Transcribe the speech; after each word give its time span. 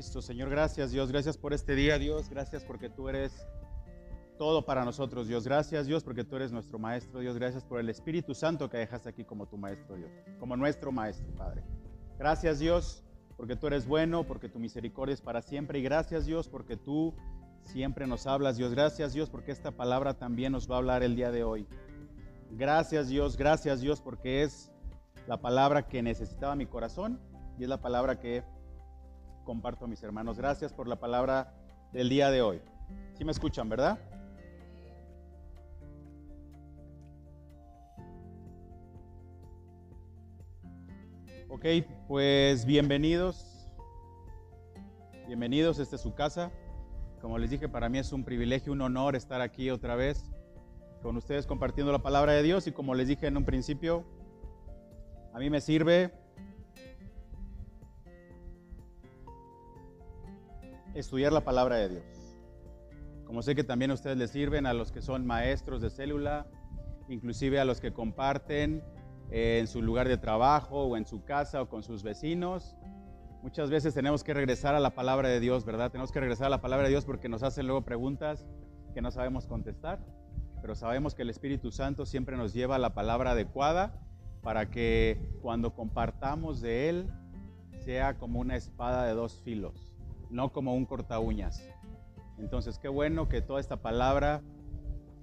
Listo, 0.00 0.22
Señor, 0.22 0.48
gracias 0.48 0.92
Dios, 0.92 1.12
gracias 1.12 1.36
por 1.36 1.52
este 1.52 1.74
día, 1.74 1.98
Dios, 1.98 2.30
gracias 2.30 2.64
porque 2.64 2.88
tú 2.88 3.10
eres 3.10 3.46
todo 4.38 4.64
para 4.64 4.82
nosotros, 4.82 5.28
Dios. 5.28 5.44
Gracias, 5.44 5.86
Dios, 5.86 6.02
porque 6.02 6.24
tú 6.24 6.36
eres 6.36 6.52
nuestro 6.52 6.78
Maestro, 6.78 7.20
Dios. 7.20 7.36
Gracias 7.36 7.66
por 7.66 7.78
el 7.78 7.90
Espíritu 7.90 8.34
Santo 8.34 8.70
que 8.70 8.78
dejaste 8.78 9.10
aquí 9.10 9.24
como 9.24 9.46
tu 9.46 9.58
Maestro, 9.58 9.96
Dios. 9.96 10.10
Como 10.38 10.56
nuestro 10.56 10.90
Maestro, 10.90 11.30
Padre. 11.36 11.62
Gracias, 12.18 12.60
Dios, 12.60 13.04
porque 13.36 13.56
tú 13.56 13.66
eres 13.66 13.86
bueno, 13.86 14.26
porque 14.26 14.48
tu 14.48 14.58
misericordia 14.58 15.12
es 15.12 15.20
para 15.20 15.42
siempre. 15.42 15.80
Y 15.80 15.82
gracias, 15.82 16.24
Dios, 16.24 16.48
porque 16.48 16.78
tú 16.78 17.14
siempre 17.64 18.06
nos 18.06 18.26
hablas, 18.26 18.56
Dios. 18.56 18.70
Gracias, 18.70 19.12
Dios, 19.12 19.28
porque 19.28 19.52
esta 19.52 19.72
palabra 19.72 20.14
también 20.14 20.52
nos 20.52 20.66
va 20.66 20.76
a 20.76 20.78
hablar 20.78 21.02
el 21.02 21.14
día 21.14 21.30
de 21.30 21.44
hoy. 21.44 21.66
Gracias, 22.52 23.10
Dios, 23.10 23.36
gracias, 23.36 23.82
Dios, 23.82 24.00
porque 24.00 24.44
es 24.44 24.72
la 25.26 25.42
palabra 25.42 25.88
que 25.88 26.00
necesitaba 26.00 26.56
mi 26.56 26.64
corazón 26.64 27.20
y 27.58 27.64
es 27.64 27.68
la 27.68 27.82
palabra 27.82 28.18
que 28.18 28.42
comparto 29.44 29.84
a 29.84 29.88
mis 29.88 30.02
hermanos. 30.02 30.38
Gracias 30.38 30.72
por 30.72 30.88
la 30.88 30.96
palabra 30.96 31.54
del 31.92 32.08
día 32.08 32.30
de 32.30 32.42
hoy. 32.42 32.60
¿Sí 33.14 33.24
me 33.24 33.32
escuchan, 33.32 33.68
verdad? 33.68 33.98
Ok, 41.48 41.66
pues 42.08 42.64
bienvenidos. 42.64 43.68
Bienvenidos, 45.26 45.78
esta 45.78 45.96
es 45.96 46.02
su 46.02 46.14
casa. 46.14 46.50
Como 47.20 47.38
les 47.38 47.50
dije, 47.50 47.68
para 47.68 47.88
mí 47.88 47.98
es 47.98 48.12
un 48.12 48.24
privilegio, 48.24 48.72
un 48.72 48.80
honor 48.80 49.14
estar 49.14 49.40
aquí 49.40 49.70
otra 49.70 49.94
vez 49.94 50.24
con 51.02 51.16
ustedes 51.16 51.46
compartiendo 51.46 51.92
la 51.92 52.02
palabra 52.02 52.32
de 52.32 52.42
Dios 52.42 52.66
y 52.66 52.72
como 52.72 52.94
les 52.94 53.08
dije 53.08 53.26
en 53.26 53.36
un 53.36 53.44
principio, 53.44 54.04
a 55.32 55.38
mí 55.38 55.50
me 55.50 55.60
sirve 55.60 56.12
estudiar 60.94 61.32
la 61.32 61.42
palabra 61.42 61.76
de 61.76 61.88
Dios. 61.88 62.04
Como 63.24 63.42
sé 63.42 63.54
que 63.54 63.64
también 63.64 63.90
a 63.90 63.94
ustedes 63.94 64.16
les 64.16 64.30
sirven, 64.30 64.66
a 64.66 64.74
los 64.74 64.90
que 64.90 65.02
son 65.02 65.26
maestros 65.26 65.80
de 65.80 65.90
célula, 65.90 66.46
inclusive 67.08 67.60
a 67.60 67.64
los 67.64 67.80
que 67.80 67.92
comparten 67.92 68.82
en 69.30 69.66
su 69.68 69.82
lugar 69.82 70.08
de 70.08 70.16
trabajo 70.16 70.84
o 70.84 70.96
en 70.96 71.06
su 71.06 71.24
casa 71.24 71.62
o 71.62 71.68
con 71.68 71.82
sus 71.82 72.02
vecinos. 72.02 72.76
Muchas 73.42 73.70
veces 73.70 73.94
tenemos 73.94 74.24
que 74.24 74.34
regresar 74.34 74.74
a 74.74 74.80
la 74.80 74.90
palabra 74.90 75.28
de 75.28 75.40
Dios, 75.40 75.64
¿verdad? 75.64 75.90
Tenemos 75.90 76.12
que 76.12 76.20
regresar 76.20 76.48
a 76.48 76.50
la 76.50 76.60
palabra 76.60 76.84
de 76.84 76.90
Dios 76.90 77.04
porque 77.04 77.28
nos 77.28 77.42
hacen 77.42 77.66
luego 77.66 77.82
preguntas 77.82 78.46
que 78.92 79.00
no 79.00 79.10
sabemos 79.10 79.46
contestar, 79.46 80.00
pero 80.60 80.74
sabemos 80.74 81.14
que 81.14 81.22
el 81.22 81.30
Espíritu 81.30 81.70
Santo 81.70 82.06
siempre 82.06 82.36
nos 82.36 82.52
lleva 82.52 82.76
a 82.76 82.78
la 82.78 82.94
palabra 82.94 83.30
adecuada 83.30 83.94
para 84.42 84.70
que 84.70 85.20
cuando 85.40 85.74
compartamos 85.74 86.60
de 86.60 86.88
Él 86.88 87.10
sea 87.84 88.18
como 88.18 88.40
una 88.40 88.56
espada 88.56 89.06
de 89.06 89.14
dos 89.14 89.40
filos, 89.40 89.89
no 90.30 90.52
como 90.52 90.74
un 90.74 90.86
corta 90.86 91.18
uñas. 91.18 91.62
Entonces, 92.38 92.78
qué 92.78 92.88
bueno 92.88 93.28
que 93.28 93.42
toda 93.42 93.60
esta 93.60 93.76
palabra 93.76 94.42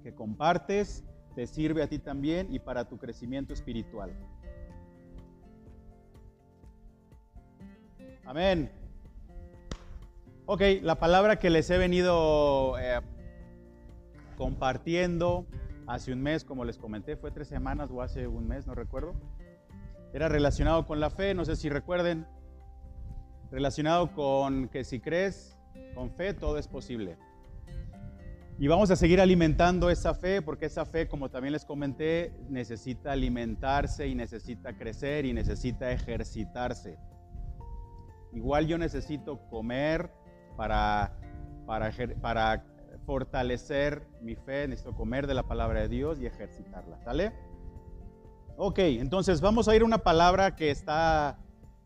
que 0.02 0.14
compartes 0.14 1.04
te 1.34 1.46
sirve 1.46 1.82
a 1.82 1.88
ti 1.88 1.98
también 1.98 2.52
y 2.52 2.58
para 2.58 2.88
tu 2.88 2.98
crecimiento 2.98 3.52
espiritual. 3.52 4.12
Amén. 8.24 8.70
Ok, 10.46 10.62
la 10.82 10.98
palabra 10.98 11.38
que 11.38 11.50
les 11.50 11.68
he 11.70 11.78
venido 11.78 12.78
eh, 12.78 13.00
compartiendo 14.36 15.46
hace 15.86 16.12
un 16.12 16.22
mes, 16.22 16.44
como 16.44 16.64
les 16.64 16.78
comenté, 16.78 17.16
fue 17.16 17.30
tres 17.30 17.48
semanas 17.48 17.90
o 17.90 18.02
hace 18.02 18.26
un 18.26 18.46
mes, 18.46 18.66
no 18.66 18.74
recuerdo. 18.74 19.14
Era 20.12 20.28
relacionado 20.28 20.86
con 20.86 21.00
la 21.00 21.10
fe, 21.10 21.34
no 21.34 21.44
sé 21.44 21.56
si 21.56 21.68
recuerden. 21.68 22.26
Relacionado 23.50 24.12
con 24.12 24.68
que 24.68 24.84
si 24.84 25.00
crees 25.00 25.56
con 25.94 26.10
fe, 26.10 26.34
todo 26.34 26.58
es 26.58 26.68
posible. 26.68 27.16
Y 28.60 28.66
vamos 28.66 28.90
a 28.90 28.96
seguir 28.96 29.20
alimentando 29.20 29.88
esa 29.88 30.14
fe, 30.14 30.42
porque 30.42 30.66
esa 30.66 30.84
fe, 30.84 31.06
como 31.06 31.30
también 31.30 31.52
les 31.52 31.64
comenté, 31.64 32.32
necesita 32.48 33.12
alimentarse 33.12 34.08
y 34.08 34.16
necesita 34.16 34.76
crecer 34.76 35.26
y 35.26 35.32
necesita 35.32 35.92
ejercitarse. 35.92 36.98
Igual 38.32 38.66
yo 38.66 38.76
necesito 38.76 39.38
comer 39.48 40.10
para, 40.56 41.16
para, 41.66 41.92
para 42.20 42.64
fortalecer 43.06 44.06
mi 44.20 44.34
fe, 44.34 44.66
necesito 44.66 44.94
comer 44.94 45.26
de 45.28 45.34
la 45.34 45.44
palabra 45.44 45.82
de 45.82 45.88
Dios 45.88 46.20
y 46.20 46.26
ejercitarla, 46.26 46.98
¿sale? 46.98 47.32
Ok, 48.56 48.80
entonces 48.80 49.40
vamos 49.40 49.68
a 49.68 49.76
ir 49.76 49.82
a 49.82 49.84
una 49.84 49.98
palabra 49.98 50.56
que 50.56 50.72
está, 50.72 51.38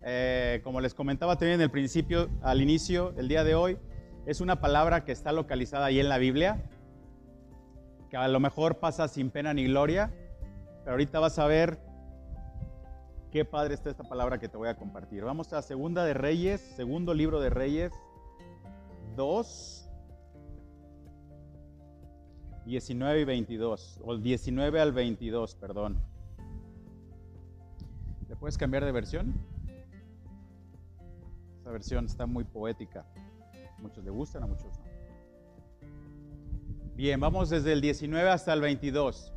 eh, 0.04 0.60
como 0.64 0.80
les 0.80 0.94
comentaba 0.94 1.36
también 1.36 1.56
en 1.56 1.62
el 1.62 1.70
principio, 1.70 2.28
al 2.42 2.60
inicio, 2.60 3.14
el 3.16 3.28
día 3.28 3.44
de 3.44 3.54
hoy, 3.54 3.78
es 4.26 4.40
una 4.40 4.60
palabra 4.60 5.04
que 5.04 5.12
está 5.12 5.32
localizada 5.32 5.86
ahí 5.86 6.00
en 6.00 6.08
la 6.08 6.18
Biblia, 6.18 6.62
que 8.10 8.16
a 8.16 8.28
lo 8.28 8.40
mejor 8.40 8.78
pasa 8.78 9.08
sin 9.08 9.30
pena 9.30 9.54
ni 9.54 9.64
gloria, 9.64 10.12
pero 10.80 10.92
ahorita 10.92 11.20
vas 11.20 11.38
a 11.38 11.46
ver 11.46 11.78
qué 13.30 13.44
padre 13.44 13.74
está 13.74 13.90
esta 13.90 14.04
palabra 14.04 14.38
que 14.38 14.48
te 14.48 14.56
voy 14.56 14.68
a 14.68 14.76
compartir. 14.76 15.24
Vamos 15.24 15.52
a 15.52 15.62
Segunda 15.62 16.04
de 16.04 16.14
Reyes, 16.14 16.60
segundo 16.76 17.14
libro 17.14 17.40
de 17.40 17.50
Reyes 17.50 17.92
2, 19.16 19.88
19 22.66 23.20
y 23.20 23.24
22, 23.24 24.00
o 24.04 24.16
19 24.16 24.80
al 24.80 24.92
22, 24.92 25.54
perdón. 25.56 26.00
¿Le 28.28 28.36
puedes 28.36 28.58
cambiar 28.58 28.84
de 28.84 28.92
versión? 28.92 29.51
Esta 31.62 31.70
versión 31.70 32.06
está 32.06 32.26
muy 32.26 32.42
poética 32.42 33.06
muchos 33.82 34.04
le 34.04 34.10
gustan, 34.10 34.44
a 34.44 34.46
muchos 34.46 34.64
no. 34.78 34.84
Bien, 36.94 37.20
vamos 37.20 37.50
desde 37.50 37.72
el 37.72 37.80
19 37.80 38.30
hasta 38.30 38.52
el 38.52 38.60
22. 38.60 39.32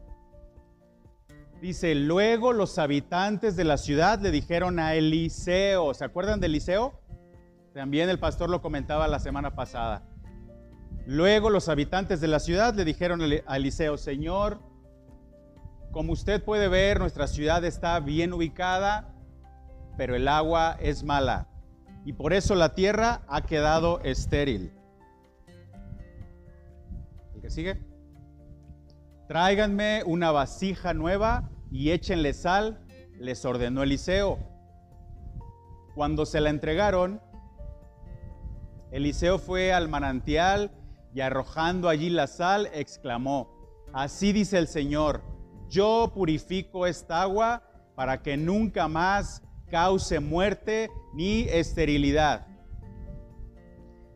Dice, 1.61 1.95
luego 1.95 2.53
los 2.53 2.77
habitantes 2.77 3.55
de 3.55 3.63
la 3.63 3.77
ciudad 3.77 4.19
le 4.19 4.31
dijeron 4.31 4.79
a 4.79 4.93
Eliseo, 4.93 5.93
¿se 5.93 6.05
acuerdan 6.05 6.39
de 6.39 6.47
Eliseo? 6.47 6.99
También 7.73 8.09
el 8.09 8.19
pastor 8.19 8.49
lo 8.49 8.61
comentaba 8.61 9.07
la 9.07 9.19
semana 9.19 9.55
pasada. 9.55 10.03
Luego 11.07 11.49
los 11.49 11.69
habitantes 11.69 12.21
de 12.21 12.27
la 12.27 12.39
ciudad 12.39 12.75
le 12.75 12.85
dijeron 12.85 13.21
a 13.47 13.57
Eliseo, 13.57 13.97
Señor, 13.97 14.59
como 15.91 16.13
usted 16.13 16.43
puede 16.43 16.67
ver, 16.67 16.99
nuestra 16.99 17.27
ciudad 17.27 17.63
está 17.63 17.99
bien 17.99 18.33
ubicada, 18.33 19.13
pero 19.97 20.15
el 20.15 20.27
agua 20.27 20.77
es 20.79 21.03
mala 21.03 21.47
y 22.05 22.13
por 22.13 22.33
eso 22.33 22.53
la 22.53 22.75
tierra 22.75 23.23
ha 23.27 23.41
quedado 23.41 23.99
estéril. 24.01 24.71
¿El 27.33 27.41
que 27.41 27.49
sigue? 27.49 27.81
Tráiganme 29.27 30.03
una 30.05 30.31
vasija 30.31 30.93
nueva 30.93 31.49
y 31.71 31.89
échenle 31.89 32.33
sal, 32.33 32.85
les 33.19 33.43
ordenó 33.43 33.81
Eliseo. 33.81 34.37
Cuando 35.95 36.27
se 36.27 36.41
la 36.41 36.51
entregaron, 36.51 37.19
Eliseo 38.91 39.39
fue 39.39 39.73
al 39.73 39.89
manantial 39.89 40.71
y 41.11 41.21
arrojando 41.21 41.89
allí 41.89 42.11
la 42.11 42.27
sal, 42.27 42.69
exclamó, 42.73 43.49
así 43.93 44.31
dice 44.31 44.59
el 44.59 44.67
Señor, 44.67 45.23
yo 45.69 46.11
purifico 46.13 46.85
esta 46.85 47.23
agua 47.23 47.63
para 47.95 48.21
que 48.21 48.37
nunca 48.37 48.87
más 48.87 49.41
cause 49.71 50.19
muerte 50.19 50.91
ni 51.15 51.43
esterilidad. 51.43 52.45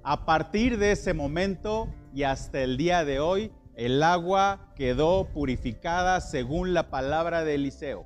A 0.04 0.26
partir 0.26 0.78
de 0.78 0.92
ese 0.92 1.14
momento 1.14 1.88
y 2.14 2.24
hasta 2.24 2.62
el 2.62 2.78
día 2.78 3.06
de 3.06 3.20
hoy, 3.20 3.52
el 3.76 4.04
agua 4.04 4.74
quedó 4.76 5.30
purificada 5.30 6.20
según 6.20 6.74
la 6.74 6.90
palabra 6.90 7.44
de 7.44 7.56
Eliseo. 7.56 8.06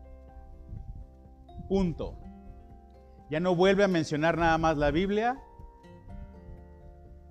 Punto. 1.68 2.20
Ya 3.30 3.40
no 3.40 3.56
vuelve 3.56 3.84
a 3.84 3.88
mencionar 3.88 4.38
nada 4.38 4.58
más 4.60 4.78
la 4.78 4.92
Biblia, 4.92 5.42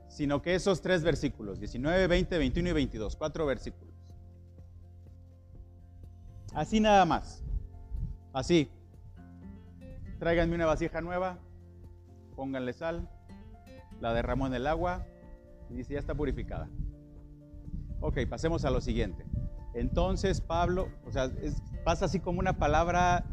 sino 0.09 0.43
que 0.43 0.57
esos 0.57 0.83
tres 0.83 1.05
versículos, 1.05 1.61
19, 1.61 2.09
20, 2.09 2.39
21 2.39 2.69
y 2.69 2.73
22, 2.73 3.17
cuatro 3.17 3.47
versículos. 3.47 3.95
Así 6.55 6.81
nada 6.81 7.05
más. 7.05 7.45
Así 8.33 8.69
tráiganme 10.23 10.55
una 10.55 10.67
vasija 10.67 11.01
nueva, 11.01 11.41
pónganle 12.43 12.73
sal, 12.73 13.09
la 14.01 14.13
derramó 14.13 14.49
en 14.49 14.55
el 14.55 14.67
agua 14.67 15.07
y 15.71 15.75
dice, 15.75 15.95
ya 15.95 16.01
está 16.01 16.13
purificada. 16.13 16.69
Ok, 18.01 18.19
pasemos 18.29 18.65
a 18.65 18.71
lo 18.71 18.81
siguiente. 18.81 19.25
Entonces 19.75 20.41
Pablo, 20.41 20.89
o 21.07 21.13
sea, 21.13 21.31
pasa 21.85 22.07
así 22.07 22.19
como 22.19 22.41
una 22.41 22.59
palabra, 22.59 23.25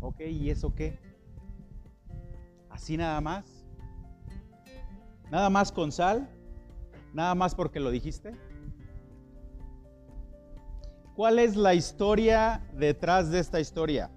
ok, 0.00 0.20
¿y 0.20 0.48
eso 0.48 0.74
qué? 0.74 0.98
Así 2.70 2.96
nada 2.96 3.20
más. 3.20 3.66
Nada 5.30 5.50
más 5.50 5.70
con 5.70 5.92
sal, 5.92 6.30
nada 7.12 7.34
más 7.34 7.54
porque 7.54 7.78
lo 7.78 7.90
dijiste. 7.90 8.34
¿Cuál 11.14 11.40
es 11.40 11.56
la 11.56 11.74
historia 11.74 12.66
detrás 12.72 13.30
de 13.30 13.38
esta 13.38 13.60
historia? 13.60 14.10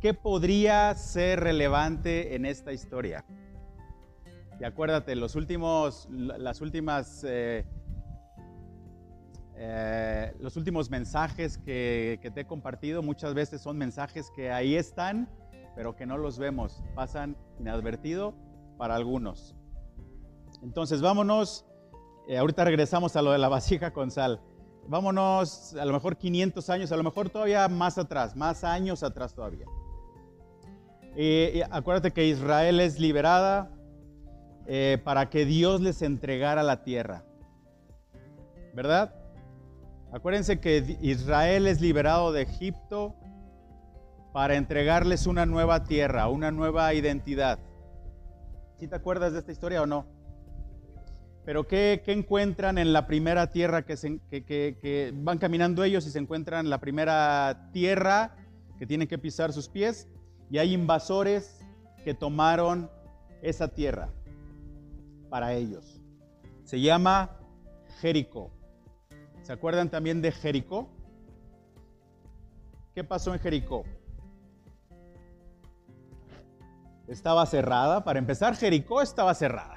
¿Qué 0.00 0.14
podría 0.14 0.94
ser 0.94 1.40
relevante 1.40 2.34
en 2.34 2.46
esta 2.46 2.72
historia? 2.72 3.24
Y 4.58 4.64
acuérdate, 4.64 5.14
los 5.14 5.36
últimos, 5.36 6.08
las 6.10 6.60
últimas, 6.60 7.24
eh, 7.26 7.64
eh, 9.56 10.34
los 10.38 10.56
últimos 10.56 10.90
mensajes 10.90 11.58
que, 11.58 12.18
te 12.34 12.40
he 12.40 12.46
compartido 12.46 13.02
muchas 13.02 13.34
veces 13.34 13.60
son 13.60 13.78
mensajes 13.78 14.30
que 14.34 14.50
ahí 14.50 14.74
están, 14.74 15.28
pero 15.74 15.96
que 15.96 16.06
no 16.06 16.18
los 16.18 16.38
vemos, 16.38 16.82
pasan 16.94 17.36
inadvertido 17.58 18.34
para 18.76 18.94
algunos. 18.96 19.54
Entonces, 20.62 21.00
vámonos, 21.00 21.64
eh, 22.28 22.36
ahorita 22.36 22.64
regresamos 22.64 23.16
a 23.16 23.22
lo 23.22 23.32
de 23.32 23.38
la 23.38 23.48
vasija 23.50 23.92
con 23.92 24.10
sal. 24.10 24.42
Vámonos 24.88 25.74
a 25.74 25.84
lo 25.84 25.92
mejor 25.92 26.16
500 26.16 26.68
años, 26.70 26.92
a 26.92 26.96
lo 26.96 27.04
mejor 27.04 27.30
todavía 27.30 27.68
más 27.68 27.96
atrás, 27.96 28.34
más 28.34 28.64
años 28.64 29.02
atrás 29.02 29.34
todavía. 29.34 29.66
Eh, 31.16 31.62
acuérdate 31.70 32.12
que 32.12 32.26
Israel 32.26 32.80
es 32.80 33.00
liberada 33.00 33.70
eh, 34.66 34.98
para 35.02 35.28
que 35.28 35.44
Dios 35.44 35.80
les 35.80 36.02
entregara 36.02 36.62
la 36.62 36.82
tierra. 36.82 37.24
¿Verdad? 38.74 39.14
Acuérdense 40.12 40.60
que 40.60 40.98
Israel 41.00 41.66
es 41.66 41.80
liberado 41.80 42.32
de 42.32 42.42
Egipto 42.42 43.14
para 44.32 44.56
entregarles 44.56 45.26
una 45.26 45.46
nueva 45.46 45.84
tierra, 45.84 46.28
una 46.28 46.50
nueva 46.50 46.94
identidad. 46.94 47.58
¿Sí 48.78 48.86
te 48.86 48.96
acuerdas 48.96 49.32
de 49.32 49.40
esta 49.40 49.52
historia 49.52 49.82
o 49.82 49.86
no? 49.86 50.06
Pero 51.44 51.66
¿qué, 51.66 52.02
encuentran 52.06 52.78
en 52.78 52.92
la 52.92 53.06
primera 53.06 53.50
tierra 53.50 53.82
que, 53.82 53.96
que, 54.30 55.12
van 55.14 55.38
caminando 55.38 55.82
ellos 55.82 56.06
y 56.06 56.10
se 56.10 56.18
encuentran 56.18 56.66
en 56.66 56.70
la 56.70 56.78
primera 56.78 57.70
tierra 57.72 58.36
que 58.78 58.86
tienen 58.86 59.08
que 59.08 59.18
pisar 59.18 59.52
sus 59.52 59.68
pies? 59.68 60.08
Y 60.50 60.58
hay 60.58 60.74
invasores 60.74 61.60
que 62.04 62.14
tomaron 62.14 62.90
esa 63.40 63.68
tierra 63.68 64.10
para 65.28 65.52
ellos. 65.54 66.00
Se 66.64 66.80
llama 66.80 67.36
Jericó. 68.00 68.50
¿Se 69.42 69.52
acuerdan 69.52 69.90
también 69.90 70.20
de 70.22 70.32
Jericó? 70.32 70.88
¿Qué 72.94 73.04
pasó 73.04 73.32
en 73.32 73.40
Jericó? 73.40 73.84
Estaba 77.06 77.46
cerrada. 77.46 78.04
Para 78.04 78.18
empezar, 78.18 78.56
Jericó 78.56 79.02
estaba 79.02 79.34
cerrada. 79.34 79.76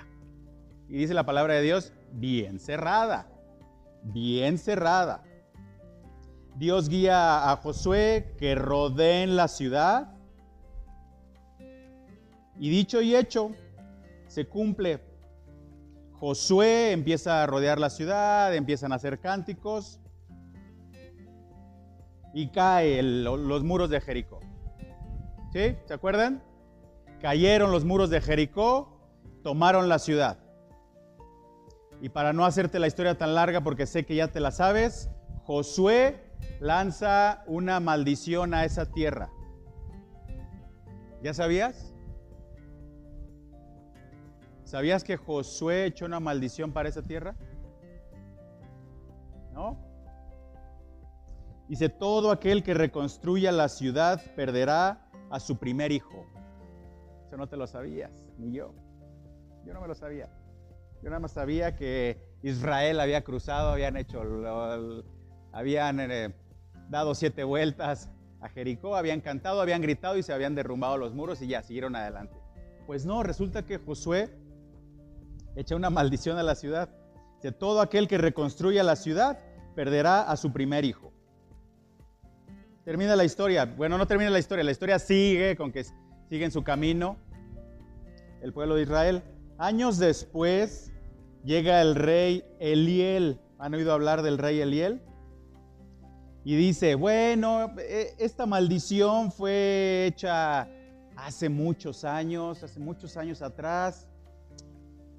Y 0.87 0.97
dice 0.97 1.13
la 1.13 1.25
palabra 1.25 1.55
de 1.55 1.61
Dios, 1.61 1.93
bien 2.11 2.59
cerrada, 2.59 3.27
bien 4.03 4.57
cerrada. 4.57 5.23
Dios 6.55 6.89
guía 6.89 7.51
a 7.51 7.55
Josué 7.57 8.35
que 8.37 8.53
rodeen 8.55 9.35
la 9.35 9.47
ciudad. 9.47 10.13
Y 12.59 12.69
dicho 12.69 13.01
y 13.01 13.15
hecho, 13.15 13.51
se 14.27 14.45
cumple. 14.45 15.01
Josué 16.13 16.91
empieza 16.91 17.43
a 17.43 17.45
rodear 17.45 17.79
la 17.79 17.89
ciudad, 17.89 18.55
empiezan 18.55 18.91
a 18.91 18.95
hacer 18.95 19.19
cánticos 19.19 19.99
y 22.33 22.49
cae 22.49 23.03
los 23.03 23.63
muros 23.63 23.89
de 23.89 24.01
Jericó. 24.01 24.39
¿Sí? 25.51 25.75
¿Se 25.85 25.93
acuerdan? 25.93 26.41
Cayeron 27.21 27.71
los 27.71 27.85
muros 27.85 28.09
de 28.09 28.21
Jericó, 28.21 28.99
tomaron 29.43 29.87
la 29.87 29.99
ciudad. 29.99 30.39
Y 32.01 32.09
para 32.09 32.33
no 32.33 32.43
hacerte 32.43 32.79
la 32.79 32.87
historia 32.87 33.17
tan 33.17 33.35
larga, 33.35 33.61
porque 33.61 33.85
sé 33.85 34.05
que 34.05 34.15
ya 34.15 34.29
te 34.29 34.39
la 34.39 34.51
sabes, 34.51 35.09
Josué 35.43 36.31
lanza 36.59 37.43
una 37.47 37.79
maldición 37.79 38.53
a 38.53 38.65
esa 38.65 38.91
tierra. 38.91 39.29
¿Ya 41.21 41.33
sabías? 41.33 41.92
¿Sabías 44.73 45.03
que 45.03 45.17
Josué 45.17 45.85
echó 45.85 46.05
una 46.05 46.19
maldición 46.19 46.73
para 46.73 46.89
esa 46.89 47.03
tierra? 47.03 47.35
¿No? 49.53 49.77
Dice, 51.67 51.89
todo 51.89 52.31
aquel 52.31 52.63
que 52.63 52.73
reconstruya 52.73 53.51
la 53.51 53.69
ciudad 53.69 54.19
perderá 54.35 55.11
a 55.29 55.39
su 55.39 55.57
primer 55.57 55.91
hijo. 55.91 56.25
Eso 57.27 57.37
no 57.37 57.47
te 57.47 57.55
lo 57.55 57.67
sabías, 57.67 58.31
ni 58.39 58.51
yo. 58.51 58.73
Yo 59.63 59.75
no 59.75 59.81
me 59.81 59.87
lo 59.87 59.93
sabía. 59.93 60.27
Yo 61.03 61.09
nada 61.11 61.19
más 61.19 61.33
sabía 61.33 61.75
que 61.75 62.17
Israel 62.41 62.99
había 62.99 63.23
cruzado, 63.23 63.69
habían 63.69 63.95
hecho, 63.95 64.23
habían 65.51 65.99
eh, 65.99 66.33
dado 66.89 67.13
siete 67.13 67.43
vueltas 67.43 68.09
a 68.41 68.49
Jericó, 68.49 68.95
habían 68.95 69.21
cantado, 69.21 69.61
habían 69.61 69.83
gritado 69.83 70.17
y 70.17 70.23
se 70.23 70.33
habían 70.33 70.55
derrumbado 70.55 70.97
los 70.97 71.13
muros 71.13 71.43
y 71.43 71.47
ya 71.47 71.61
siguieron 71.61 71.95
adelante. 71.95 72.35
Pues 72.87 73.05
no, 73.05 73.21
resulta 73.21 73.67
que 73.67 73.77
Josué 73.77 74.41
echa 75.55 75.75
una 75.75 75.89
maldición 75.89 76.37
a 76.37 76.43
la 76.43 76.55
ciudad. 76.55 76.89
De 77.41 77.51
todo 77.51 77.81
aquel 77.81 78.07
que 78.07 78.17
reconstruya 78.17 78.83
la 78.83 78.95
ciudad 78.95 79.39
perderá 79.75 80.21
a 80.21 80.37
su 80.37 80.53
primer 80.53 80.85
hijo. 80.85 81.11
Termina 82.85 83.15
la 83.15 83.23
historia. 83.23 83.65
Bueno, 83.65 83.97
no 83.97 84.07
termina 84.07 84.29
la 84.29 84.39
historia, 84.39 84.63
la 84.63 84.71
historia 84.71 84.99
sigue 84.99 85.55
con 85.55 85.71
que 85.71 85.85
sigue 86.29 86.45
en 86.45 86.51
su 86.51 86.63
camino 86.63 87.17
el 88.41 88.53
pueblo 88.53 88.75
de 88.75 88.83
Israel. 88.83 89.23
Años 89.57 89.97
después, 89.97 90.91
llega 91.43 91.81
el 91.81 91.95
rey 91.95 92.43
Eliel. 92.59 93.39
¿Han 93.57 93.73
oído 93.73 93.93
hablar 93.93 94.21
del 94.21 94.37
rey 94.37 94.59
Eliel? 94.59 95.01
Y 96.43 96.55
dice, 96.55 96.95
bueno, 96.95 97.73
e, 97.77 98.15
esta 98.19 98.45
maldición 98.45 99.31
fue 99.31 100.07
hecha 100.07 100.67
hace 101.15 101.47
muchos 101.47 102.03
años, 102.03 102.63
hace 102.63 102.79
muchos 102.79 103.15
años 103.15 103.41
atrás. 103.41 104.07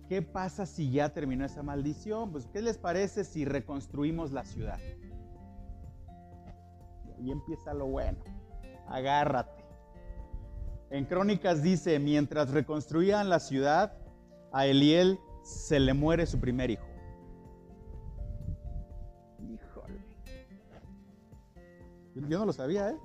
¿Qué 0.09 0.21
pasa 0.21 0.67
si 0.67 0.91
ya 0.91 1.13
terminó 1.13 1.45
esa 1.45 1.63
maldición? 1.63 2.31
Pues, 2.31 2.47
¿qué 2.47 2.61
les 2.61 2.77
parece 2.77 3.25
si 3.25 3.45
reconstruimos 3.45 4.33
la 4.33 4.45
ciudad? 4.45 4.79
Y 7.19 7.31
empieza 7.31 7.73
lo 7.73 7.87
bueno. 7.87 8.19
Agárrate. 8.87 9.65
En 10.91 11.07
Crónicas 11.07 11.63
dice, 11.63 11.99
mientras 11.99 12.51
reconstruían 12.51 13.31
la 13.31 13.41
ciudad, 13.41 13.97
a 14.53 14.67
Eliel 14.67 15.19
se 15.43 15.81
le 15.81 15.95
muere 15.95 16.27
su 16.27 16.39
primer 16.39 16.71
hijo. 16.71 16.87
Híjole. 19.41 20.05
Yo 22.15 22.39
no 22.39 22.47
lo 22.47 22.53
sabía, 22.53 22.91
¿eh? 22.91 22.97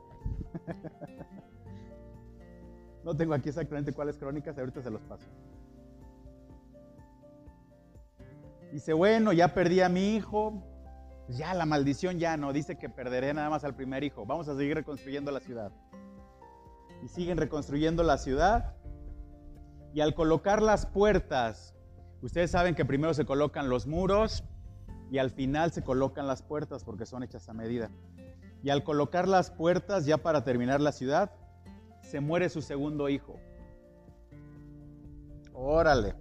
No 3.04 3.16
tengo 3.16 3.34
aquí 3.34 3.50
exactamente 3.50 3.94
cuáles 3.94 4.18
crónicas, 4.18 4.58
ahorita 4.58 4.82
se 4.82 4.92
los 4.92 5.02
paso. 5.04 5.26
Dice, 8.72 8.94
bueno, 8.94 9.34
ya 9.34 9.54
perdí 9.54 9.82
a 9.82 9.90
mi 9.90 10.16
hijo, 10.16 10.64
pues 11.26 11.38
ya 11.38 11.54
la 11.54 11.66
maldición 11.66 12.20
ya 12.20 12.38
no, 12.38 12.54
dice 12.54 12.78
que 12.78 12.90
perderé 12.90 13.34
nada 13.34 13.50
más 13.50 13.64
al 13.64 13.76
primer 13.76 14.04
hijo. 14.04 14.26
Vamos 14.26 14.48
a 14.48 14.56
seguir 14.56 14.76
reconstruyendo 14.76 15.32
la 15.32 15.40
ciudad. 15.40 15.72
Y 17.04 17.08
siguen 17.08 17.38
reconstruyendo 17.38 18.04
la 18.04 18.18
ciudad. 18.18 18.76
Y 19.94 20.02
al 20.02 20.14
colocar 20.14 20.62
las 20.62 20.86
puertas 20.86 21.74
Ustedes 22.22 22.52
saben 22.52 22.76
que 22.76 22.84
primero 22.84 23.14
se 23.14 23.26
colocan 23.26 23.70
los 23.70 23.88
muros 23.88 24.44
y 25.10 25.20
al 25.20 25.32
final 25.32 25.72
se 25.72 25.84
colocan 25.84 26.28
las 26.28 26.44
puertas 26.44 26.84
porque 26.84 27.06
son 27.06 27.24
hechas 27.24 27.48
a 27.48 27.54
medida. 27.54 27.92
Y 28.62 28.72
al 28.72 28.84
colocar 28.84 29.28
las 29.28 29.52
puertas 29.52 30.06
ya 30.06 30.18
para 30.18 30.44
terminar 30.44 30.82
la 30.82 30.92
ciudad, 30.92 31.32
se 32.02 32.20
muere 32.20 32.50
su 32.50 32.62
segundo 32.62 33.08
hijo. 33.08 33.40
Órale. 35.54 36.16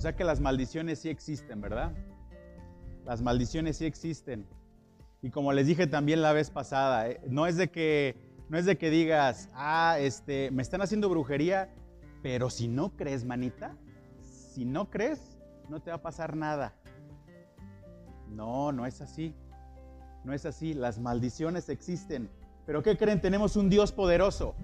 O 0.00 0.02
sea 0.02 0.16
que 0.16 0.24
las 0.24 0.40
maldiciones 0.40 1.00
sí 1.00 1.10
existen, 1.10 1.60
¿verdad? 1.60 1.92
Las 3.04 3.20
maldiciones 3.20 3.76
sí 3.76 3.84
existen. 3.84 4.46
Y 5.20 5.28
como 5.28 5.52
les 5.52 5.66
dije 5.66 5.86
también 5.86 6.22
la 6.22 6.32
vez 6.32 6.48
pasada, 6.48 7.10
eh, 7.10 7.20
no 7.28 7.46
es 7.46 7.58
de 7.58 7.70
que 7.70 8.16
no 8.48 8.56
es 8.56 8.64
de 8.64 8.78
que 8.78 8.88
digas, 8.88 9.50
"Ah, 9.52 9.98
este, 10.00 10.50
me 10.52 10.62
están 10.62 10.80
haciendo 10.80 11.10
brujería", 11.10 11.68
pero 12.22 12.48
si 12.48 12.66
no 12.66 12.96
crees, 12.96 13.26
manita, 13.26 13.76
si 14.22 14.64
no 14.64 14.88
crees, 14.88 15.38
no 15.68 15.80
te 15.82 15.90
va 15.90 15.96
a 15.96 16.02
pasar 16.02 16.34
nada. 16.34 16.72
No, 18.30 18.72
no 18.72 18.86
es 18.86 19.02
así. 19.02 19.34
No 20.24 20.32
es 20.32 20.46
así. 20.46 20.72
Las 20.72 20.98
maldiciones 20.98 21.68
existen. 21.68 22.30
Pero 22.64 22.82
¿qué 22.82 22.96
creen? 22.96 23.20
Tenemos 23.20 23.54
un 23.54 23.68
Dios 23.68 23.92
poderoso. 23.92 24.54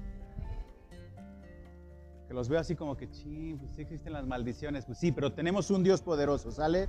Que 2.29 2.35
los 2.35 2.49
veo 2.49 2.59
así 2.59 2.75
como 2.75 2.97
que, 2.97 3.07
sí, 3.07 3.57
pues 3.59 3.73
sí 3.75 3.83
existen 3.83 4.13
las 4.13 4.27
maldiciones. 4.27 4.85
Pues 4.85 4.99
sí, 4.99 5.13
pero 5.13 5.33
tenemos 5.33 5.71
un 5.71 5.83
Dios 5.85 6.03
poderoso, 6.03 6.51
¿sale? 6.51 6.89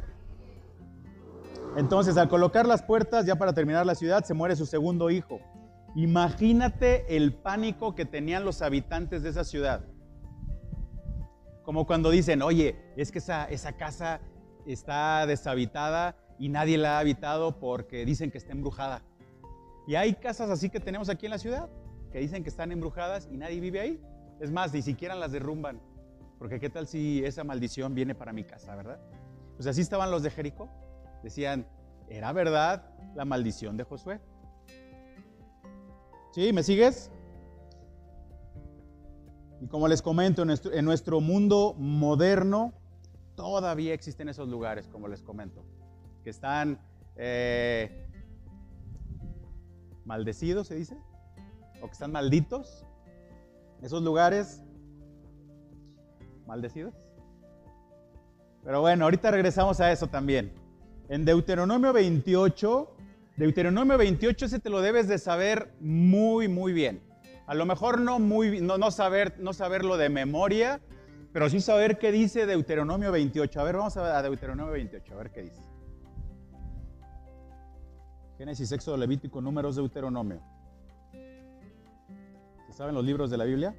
Entonces, 1.75 2.17
al 2.17 2.27
colocar 2.27 2.65
las 2.65 2.81
puertas, 2.81 3.25
ya 3.25 3.35
para 3.35 3.53
terminar 3.53 3.85
la 3.85 3.95
ciudad, 3.95 4.23
se 4.23 4.33
muere 4.33 4.55
su 4.55 4.65
segundo 4.65 5.11
hijo. 5.11 5.39
Imagínate 5.95 7.15
el 7.15 7.33
pánico 7.33 7.93
que 7.93 8.05
tenían 8.05 8.45
los 8.45 8.61
habitantes 8.61 9.23
de 9.23 9.29
esa 9.29 9.43
ciudad. 9.43 9.85
Como 11.63 11.85
cuando 11.85 12.09
dicen, 12.09 12.41
oye, 12.41 12.75
es 12.95 13.11
que 13.11 13.19
esa, 13.19 13.45
esa 13.45 13.73
casa 13.73 14.21
está 14.65 15.25
deshabitada 15.25 16.15
y 16.39 16.49
nadie 16.49 16.77
la 16.77 16.97
ha 16.97 16.99
habitado 16.99 17.59
porque 17.59 18.05
dicen 18.05 18.31
que 18.31 18.37
está 18.37 18.53
embrujada. 18.53 19.01
Y 19.87 19.95
hay 19.95 20.13
casas 20.13 20.49
así 20.49 20.69
que 20.69 20.79
tenemos 20.79 21.09
aquí 21.09 21.25
en 21.25 21.31
la 21.31 21.37
ciudad. 21.37 21.69
que 22.11 22.19
dicen 22.19 22.41
que 22.41 22.49
están 22.49 22.71
embrujadas 22.71 23.27
y 23.31 23.37
nadie 23.37 23.59
vive 23.59 23.79
ahí. 23.79 24.01
Es 24.39 24.51
más, 24.51 24.73
ni 24.73 24.81
siquiera 24.81 25.15
las 25.15 25.31
derrumban. 25.31 25.79
Porque 26.39 26.59
qué 26.59 26.69
tal 26.69 26.87
si 26.87 27.23
esa 27.25 27.43
maldición 27.43 27.95
viene 27.95 28.13
para 28.13 28.31
mi 28.31 28.43
casa, 28.43 28.75
¿verdad? 28.75 28.99
Pues 29.55 29.67
así 29.67 29.81
estaban 29.81 30.11
los 30.11 30.21
de 30.23 30.29
Jericó. 30.29 30.69
Decían, 31.23 31.67
¿era 32.09 32.31
verdad 32.31 32.89
la 33.15 33.25
maldición 33.25 33.75
de 33.77 33.83
Josué? 33.83 34.19
¿Sí? 36.31 36.53
¿Me 36.53 36.61
sigues? 36.61 37.11
Y 39.59 39.67
como 39.67 39.87
les 39.87 40.03
comento, 40.03 40.43
en 40.43 40.85
nuestro, 40.85 41.19
mundo 41.19 41.73
moderno 41.79 42.73
todavía 43.35 43.93
existen 43.93 44.29
esos 44.29 44.47
lugares, 44.47 44.87
como 44.87 45.07
les 45.07 45.23
comento, 45.23 45.65
que 46.23 46.29
están 46.29 46.79
eh, 47.15 48.07
maldecidos, 50.05 50.67
se 50.67 50.75
dice, 50.75 50.97
o 51.81 51.87
que 51.87 51.93
están 51.93 52.11
malditos. 52.11 52.86
Esos 53.81 54.01
lugares 54.03 54.63
maldecidos. 56.45 56.93
Pero 58.63 58.81
bueno, 58.81 59.05
ahorita 59.05 59.31
regresamos 59.31 59.79
a 59.79 59.91
eso 59.91 60.07
también. 60.07 60.51
En 61.09 61.23
Deuteronomio 61.23 61.93
28, 61.93 62.95
Deuteronomio 63.37 63.97
28 63.97 64.45
ese 64.45 64.59
te 64.59 64.69
lo 64.69 64.81
debes 64.81 65.07
de 65.07 65.17
saber 65.19 65.73
muy, 65.79 66.47
muy 66.47 66.73
bien. 66.73 67.01
A 67.45 67.53
lo 67.53 67.65
mejor 67.65 68.01
no, 68.01 68.19
muy, 68.19 68.59
no, 68.59 68.77
no, 68.77 68.91
saber, 68.91 69.35
no 69.39 69.53
saberlo 69.53 69.95
de 69.95 70.09
memoria, 70.09 70.81
pero 71.31 71.49
sí 71.49 71.61
saber 71.61 71.97
qué 71.97 72.11
dice 72.11 72.45
Deuteronomio 72.45 73.11
28. 73.11 73.61
A 73.61 73.63
ver, 73.63 73.77
vamos 73.77 73.95
a, 73.95 74.21
Deuteronomio 74.21 74.73
28, 74.73 75.13
a 75.13 75.17
ver 75.17 75.31
qué 75.31 75.43
dice. 75.43 75.61
Génesis, 78.37 78.71
Éxodo, 78.71 78.97
Levítico, 78.97 79.39
Números, 79.39 79.77
Deuteronomio. 79.77 80.41
¿Se 82.77 82.83
saben 82.83 82.93
los 82.93 83.05
libros 83.05 83.31
de 83.31 83.37
la 83.37 83.45
Biblia? 83.45 83.75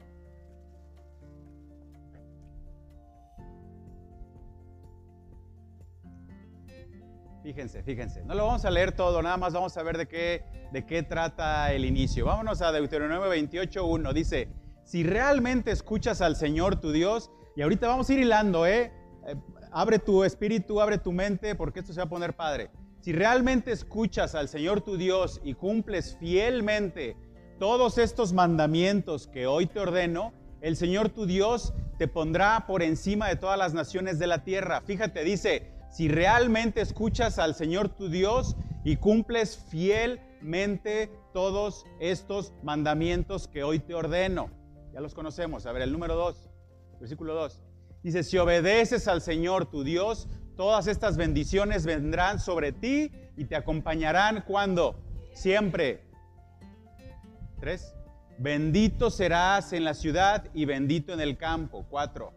Fíjense, 7.44 7.84
fíjense. 7.84 8.24
No 8.24 8.34
lo 8.34 8.46
vamos 8.46 8.64
a 8.64 8.72
leer 8.72 8.90
todo, 8.90 9.22
nada 9.22 9.36
más 9.36 9.52
vamos 9.52 9.76
a 9.76 9.84
ver 9.84 9.98
de 9.98 10.08
qué, 10.08 10.42
de 10.72 10.84
qué 10.84 11.04
trata 11.04 11.72
el 11.72 11.84
inicio. 11.84 12.24
Vámonos 12.24 12.60
a 12.60 12.72
Deuteronomio 12.72 13.32
28.1. 13.32 14.12
Dice, 14.12 14.48
si 14.82 15.04
realmente 15.04 15.70
escuchas 15.70 16.20
al 16.20 16.34
Señor 16.34 16.80
tu 16.80 16.90
Dios, 16.90 17.30
y 17.54 17.62
ahorita 17.62 17.86
vamos 17.86 18.10
a 18.10 18.14
ir 18.14 18.18
hilando, 18.18 18.66
¿eh? 18.66 18.92
¿eh? 19.28 19.36
Abre 19.70 20.00
tu 20.00 20.24
espíritu, 20.24 20.80
abre 20.80 20.98
tu 20.98 21.12
mente, 21.12 21.54
porque 21.54 21.78
esto 21.78 21.92
se 21.92 22.00
va 22.00 22.06
a 22.06 22.10
poner 22.10 22.34
padre. 22.34 22.72
Si 22.98 23.12
realmente 23.12 23.70
escuchas 23.70 24.34
al 24.34 24.48
Señor 24.48 24.80
tu 24.80 24.96
Dios 24.96 25.40
y 25.44 25.54
cumples 25.54 26.16
fielmente 26.18 27.16
todos 27.58 27.98
estos 27.98 28.32
mandamientos 28.32 29.26
que 29.26 29.46
hoy 29.46 29.66
te 29.66 29.80
ordeno, 29.80 30.32
el 30.60 30.76
Señor 30.76 31.08
tu 31.08 31.26
Dios 31.26 31.74
te 31.98 32.08
pondrá 32.08 32.66
por 32.66 32.82
encima 32.82 33.28
de 33.28 33.36
todas 33.36 33.58
las 33.58 33.74
naciones 33.74 34.18
de 34.18 34.26
la 34.26 34.44
tierra. 34.44 34.80
Fíjate, 34.80 35.24
dice, 35.24 35.70
si 35.90 36.08
realmente 36.08 36.80
escuchas 36.80 37.38
al 37.38 37.54
Señor 37.54 37.88
tu 37.88 38.08
Dios 38.08 38.56
y 38.84 38.96
cumples 38.96 39.64
fielmente 39.70 41.10
todos 41.32 41.84
estos 42.00 42.52
mandamientos 42.62 43.48
que 43.48 43.64
hoy 43.64 43.80
te 43.80 43.94
ordeno. 43.94 44.50
Ya 44.92 45.00
los 45.00 45.14
conocemos. 45.14 45.66
A 45.66 45.72
ver, 45.72 45.82
el 45.82 45.92
número 45.92 46.14
2, 46.14 46.50
versículo 47.00 47.34
2. 47.34 47.62
Dice, 48.02 48.22
si 48.22 48.38
obedeces 48.38 49.08
al 49.08 49.20
Señor 49.20 49.66
tu 49.66 49.82
Dios, 49.82 50.28
todas 50.56 50.86
estas 50.86 51.16
bendiciones 51.16 51.84
vendrán 51.84 52.38
sobre 52.38 52.72
ti 52.72 53.10
y 53.36 53.44
te 53.46 53.56
acompañarán 53.56 54.44
cuando? 54.46 55.00
Siempre. 55.32 56.07
3. 57.58 57.94
Bendito 58.38 59.10
serás 59.10 59.72
en 59.72 59.84
la 59.84 59.94
ciudad 59.94 60.48
y 60.54 60.64
bendito 60.64 61.12
en 61.12 61.20
el 61.20 61.36
campo. 61.36 61.86
4. 61.90 62.32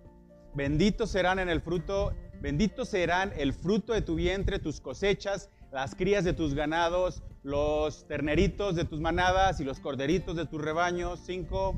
Bendito 0.54 1.08
serán 1.08 1.40
en 1.40 1.50
el 1.50 1.62
fruto 1.62 2.14
Benditos 2.42 2.90
serán 2.90 3.32
el 3.38 3.54
fruto 3.54 3.94
de 3.94 4.02
tu 4.02 4.16
vientre, 4.16 4.58
tus 4.58 4.82
cosechas, 4.82 5.52
las 5.72 5.94
crías 5.94 6.24
de 6.24 6.34
tus 6.34 6.56
ganados, 6.56 7.22
los 7.44 8.08
terneritos 8.08 8.76
de 8.76 8.84
tus 8.84 9.00
manadas 9.00 9.60
y 9.60 9.64
los 9.64 9.80
corderitos 9.80 10.36
de 10.36 10.48
tus 10.48 10.60
rebaños. 10.60 11.20
Cinco. 11.24 11.76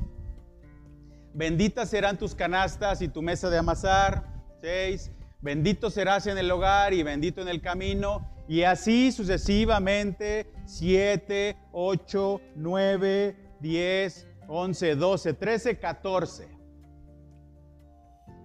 Benditas 1.34 1.90
serán 1.90 2.16
tus 2.16 2.34
canastas 2.34 3.02
y 3.02 3.08
tu 3.08 3.20
mesa 3.20 3.50
de 3.50 3.58
amasar. 3.58 4.26
Seis. 4.62 5.10
Bendito 5.42 5.90
serás 5.90 6.26
en 6.26 6.38
el 6.38 6.50
hogar 6.50 6.94
y 6.94 7.02
bendito 7.02 7.42
en 7.42 7.48
el 7.48 7.60
camino. 7.60 8.26
Y 8.48 8.62
así 8.62 9.12
sucesivamente. 9.12 10.50
Siete, 10.64 11.56
ocho, 11.72 12.40
nueve, 12.54 13.36
diez, 13.60 14.26
once, 14.48 14.94
doce, 14.94 15.34
trece, 15.34 15.78
catorce. 15.78 16.48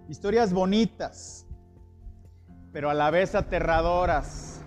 Historias 0.07 0.51
bonitas 0.53 1.45
pero 2.71 2.89
a 2.89 2.93
la 2.93 3.09
vez 3.09 3.35
aterradoras. 3.35 4.61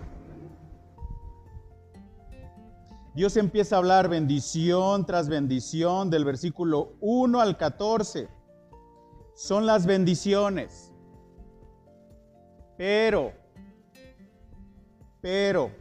Dios 3.15 3.37
empieza 3.37 3.75
a 3.75 3.79
hablar 3.79 4.09
bendición 4.09 5.05
tras 5.05 5.29
bendición 5.29 6.09
del 6.09 6.25
versículo 6.25 6.93
1 6.99 7.39
al 7.39 7.57
14. 7.57 8.27
Son 9.35 9.65
las 9.65 9.85
bendiciones. 9.85 10.91
Pero, 12.75 13.31
pero, 15.21 15.71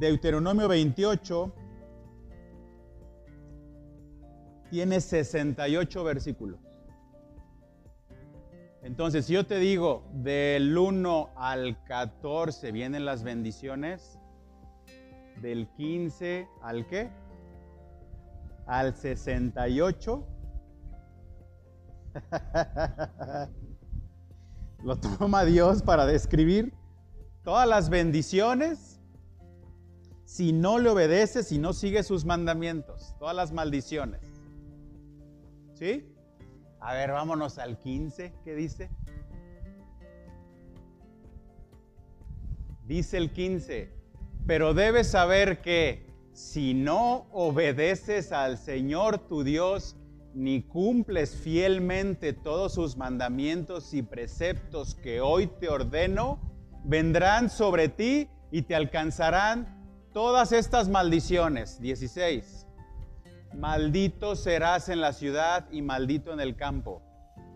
Deuteronomio 0.00 0.66
28 0.66 1.52
tiene 4.70 4.98
68 4.98 6.04
versículos. 6.04 6.58
Entonces, 8.82 9.26
si 9.26 9.34
yo 9.34 9.44
te 9.44 9.58
digo, 9.58 10.08
del 10.14 10.78
1 10.78 11.28
al 11.36 11.84
14 11.84 12.72
vienen 12.72 13.04
las 13.04 13.22
bendiciones, 13.24 14.18
del 15.42 15.68
15 15.68 16.48
al 16.62 16.86
qué? 16.86 17.10
Al 18.66 18.96
68. 18.96 20.26
Lo 24.82 24.96
toma 24.96 25.44
Dios 25.44 25.82
para 25.82 26.06
describir 26.06 26.72
todas 27.44 27.68
las 27.68 27.90
bendiciones 27.90 28.89
si 30.30 30.52
no 30.52 30.78
le 30.78 30.88
obedeces, 30.90 31.48
si 31.48 31.58
no 31.58 31.72
sigue 31.72 32.04
sus 32.04 32.24
mandamientos, 32.24 33.16
todas 33.18 33.34
las 33.34 33.50
maldiciones. 33.50 34.20
¿Sí? 35.74 36.06
A 36.78 36.94
ver, 36.94 37.10
vámonos 37.10 37.58
al 37.58 37.80
15, 37.80 38.32
¿qué 38.44 38.54
dice? 38.54 38.90
Dice 42.86 43.16
el 43.16 43.32
15, 43.32 43.92
pero 44.46 44.72
debes 44.72 45.08
saber 45.08 45.62
que 45.62 46.06
si 46.32 46.74
no 46.74 47.26
obedeces 47.32 48.30
al 48.30 48.56
Señor 48.56 49.18
tu 49.18 49.42
Dios, 49.42 49.96
ni 50.32 50.62
cumples 50.62 51.34
fielmente 51.34 52.34
todos 52.34 52.74
sus 52.74 52.96
mandamientos 52.96 53.92
y 53.94 54.02
preceptos 54.02 54.94
que 54.94 55.20
hoy 55.20 55.48
te 55.48 55.68
ordeno, 55.68 56.38
vendrán 56.84 57.50
sobre 57.50 57.88
ti 57.88 58.28
y 58.52 58.62
te 58.62 58.76
alcanzarán 58.76 59.79
todas 60.12 60.52
estas 60.52 60.88
maldiciones. 60.88 61.80
16. 61.80 62.66
Maldito 63.54 64.36
serás 64.36 64.88
en 64.88 65.00
la 65.00 65.12
ciudad 65.12 65.68
y 65.70 65.82
maldito 65.82 66.32
en 66.32 66.40
el 66.40 66.56
campo. 66.56 67.02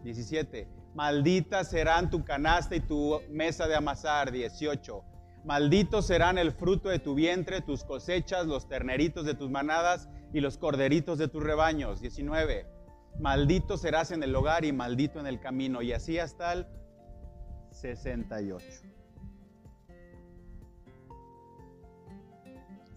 17. 0.03 0.69
Maldita 0.95 1.65
serán 1.65 2.11
tu 2.11 2.25
canasta 2.25 2.77
y 2.77 2.81
tu 2.81 3.21
mesa 3.31 3.67
de 3.67 3.77
amasar. 3.77 4.31
18. 4.31 5.05
Maldito 5.45 6.03
serán 6.03 6.39
el 6.39 6.53
fruto 6.53 6.89
de 6.89 6.99
tu 6.99 7.15
vientre, 7.15 7.61
tus 7.61 7.85
cosechas, 7.85 8.47
los 8.47 8.69
terneritos 8.69 9.27
de 9.27 9.35
tus 9.35 9.51
manadas 9.51 10.09
y 10.33 10.41
los 10.41 10.57
corderitos 10.57 11.19
de 11.19 11.29
tus 11.29 11.43
rebaños. 11.43 12.01
19. 12.01 12.67
Maldito 13.19 13.77
serás 13.77 14.11
en 14.11 14.23
el 14.23 14.35
hogar 14.35 14.65
y 14.65 14.73
maldito 14.73 15.21
en 15.21 15.27
el 15.27 15.41
camino. 15.41 15.83
Y 15.83 15.93
así 15.93 16.19
hasta 16.19 16.53
el 16.53 16.67
68. 17.73 18.67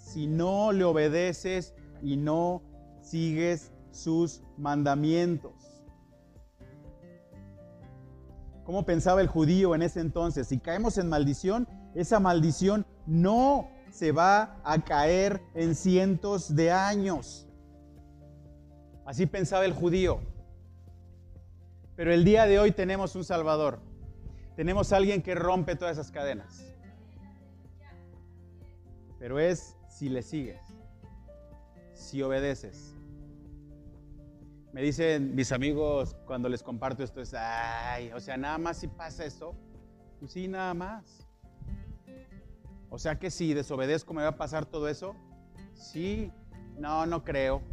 Si 0.08 0.26
no 0.26 0.72
le 0.72 0.86
obedeces 0.86 1.74
y 2.02 2.16
no 2.16 2.62
sigues 3.02 3.74
sus 3.92 4.42
mandamientos. 4.58 5.52
¿Cómo 8.64 8.86
pensaba 8.86 9.20
el 9.20 9.28
judío 9.28 9.76
en 9.76 9.82
ese 9.82 10.00
entonces? 10.00 10.48
Si 10.48 10.60
caemos 10.60 10.98
en 10.98 11.10
maldición, 11.10 11.68
esa 11.94 12.22
maldición 12.22 12.86
no 13.06 13.70
se 13.92 14.14
va 14.14 14.62
a 14.64 14.82
caer 14.86 15.42
en 15.56 15.76
cientos 15.76 16.56
de 16.56 16.72
años. 16.72 17.46
Así 19.06 19.26
pensaba 19.26 19.66
el 19.66 19.74
judío. 19.74 20.22
Pero 21.98 22.14
el 22.14 22.24
día 22.24 22.46
de 22.46 22.60
hoy 22.60 22.72
tenemos 22.72 23.14
un 23.18 23.26
Salvador. 23.26 23.82
Tenemos 24.56 24.94
alguien 24.94 25.22
que 25.22 25.36
rompe 25.36 25.76
todas 25.76 25.98
esas 25.98 26.12
cadenas. 26.12 26.64
Pero 29.20 29.40
es 29.40 29.77
si 29.98 30.10
le 30.10 30.22
sigues, 30.22 30.62
si 31.96 32.22
obedeces 32.22 32.96
Me 34.72 34.84
dicen 34.84 35.34
mis 35.34 35.52
amigos 35.52 36.16
cuando 36.28 36.50
les 36.50 36.62
comparto 36.62 37.04
esto 37.04 37.20
es, 37.20 37.34
ay, 37.34 38.12
o 38.12 38.20
sea, 38.20 38.38
nada 38.38 38.60
más 38.60 38.78
si 38.78 38.88
pasa 38.88 39.26
esto. 39.26 39.56
Pues 40.20 40.34
sí, 40.34 40.48
nada 40.48 40.76
más. 40.76 41.28
O 42.92 43.00
sea 43.00 43.18
que 43.18 43.32
si 43.32 43.56
desobedezco 43.56 44.14
me 44.14 44.22
va 44.22 44.30
a 44.30 44.38
pasar 44.38 44.68
todo 44.68 44.88
eso. 44.88 45.16
Sí, 45.74 46.32
no, 46.78 47.08
no 47.08 47.24
creo. 47.24 47.64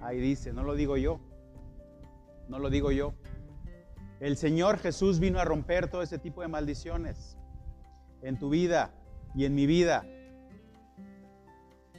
Ahí 0.00 0.18
dice, 0.18 0.54
no 0.54 0.62
lo 0.62 0.76
digo 0.76 0.96
yo. 0.96 1.20
No 2.48 2.58
lo 2.58 2.70
digo 2.70 2.90
yo. 2.90 3.12
El 4.20 4.38
Señor 4.38 4.78
Jesús 4.78 5.20
vino 5.20 5.40
a 5.40 5.44
romper 5.44 5.90
todo 5.90 6.00
ese 6.00 6.18
tipo 6.18 6.40
de 6.40 6.48
maldiciones 6.48 7.36
en 8.22 8.38
tu 8.38 8.48
vida 8.48 8.94
y 9.36 9.44
en 9.44 9.54
mi 9.54 9.66
vida. 9.66 10.04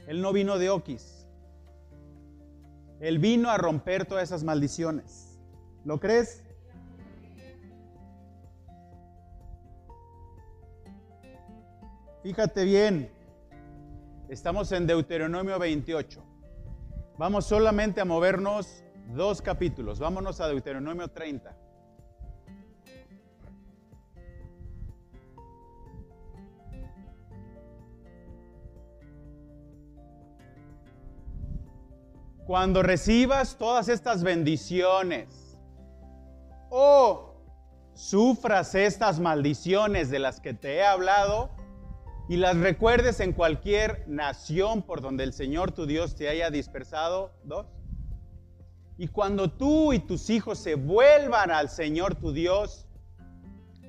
Él 0.06 0.20
no 0.20 0.32
vino 0.32 0.58
de 0.58 0.70
Oquis. 0.70 1.26
Él 3.00 3.18
vino 3.18 3.48
a 3.48 3.56
romper 3.56 4.04
todas 4.04 4.24
esas 4.24 4.42
maldiciones. 4.42 5.38
¿Lo 5.84 6.00
crees? 6.00 6.44
Fíjate 12.24 12.64
bien, 12.64 13.10
estamos 14.28 14.72
en 14.72 14.86
Deuteronomio 14.86 15.58
28. 15.58 16.22
Vamos 17.16 17.46
solamente 17.46 18.00
a 18.00 18.04
movernos 18.04 18.82
dos 19.14 19.40
capítulos. 19.40 20.00
Vámonos 20.00 20.40
a 20.40 20.48
Deuteronomio 20.48 21.08
30. 21.08 21.56
Cuando 32.48 32.82
recibas 32.82 33.58
todas 33.58 33.90
estas 33.90 34.22
bendiciones 34.22 35.58
o 36.70 37.34
sufras 37.92 38.74
estas 38.74 39.20
maldiciones 39.20 40.08
de 40.08 40.18
las 40.18 40.40
que 40.40 40.54
te 40.54 40.76
he 40.76 40.82
hablado 40.82 41.50
y 42.26 42.38
las 42.38 42.56
recuerdes 42.56 43.20
en 43.20 43.34
cualquier 43.34 44.02
nación 44.08 44.80
por 44.80 45.02
donde 45.02 45.24
el 45.24 45.34
Señor 45.34 45.72
tu 45.72 45.84
Dios 45.84 46.16
te 46.16 46.30
haya 46.30 46.48
dispersado, 46.48 47.34
dos. 47.44 47.66
Y 48.96 49.08
cuando 49.08 49.50
tú 49.50 49.92
y 49.92 49.98
tus 49.98 50.30
hijos 50.30 50.58
se 50.58 50.74
vuelvan 50.74 51.50
al 51.50 51.68
Señor 51.68 52.14
tu 52.14 52.32
Dios 52.32 52.86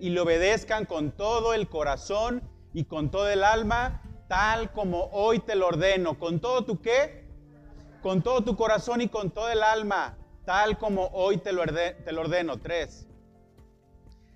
y 0.02 0.10
le 0.10 0.20
obedezcan 0.20 0.84
con 0.84 1.14
todo 1.14 1.54
el 1.54 1.70
corazón 1.70 2.44
y 2.74 2.84
con 2.84 3.10
todo 3.10 3.30
el 3.30 3.46
alma, 3.46 4.02
tal 4.28 4.74
como 4.74 5.06
hoy 5.14 5.40
te 5.40 5.56
lo 5.56 5.68
ordeno, 5.68 6.20
con 6.20 6.42
todo 6.42 6.66
tu 6.66 6.82
qué? 6.82 7.29
Con 8.02 8.22
todo 8.22 8.44
tu 8.44 8.56
corazón 8.56 9.02
y 9.02 9.10
con 9.10 9.32
todo 9.32 9.50
el 9.50 9.64
alma, 9.64 10.18
tal 10.46 10.78
como 10.78 11.08
hoy 11.14 11.38
te 11.38 11.52
lo, 11.52 11.62
ordeno. 11.62 12.60
Tres. 12.60 13.08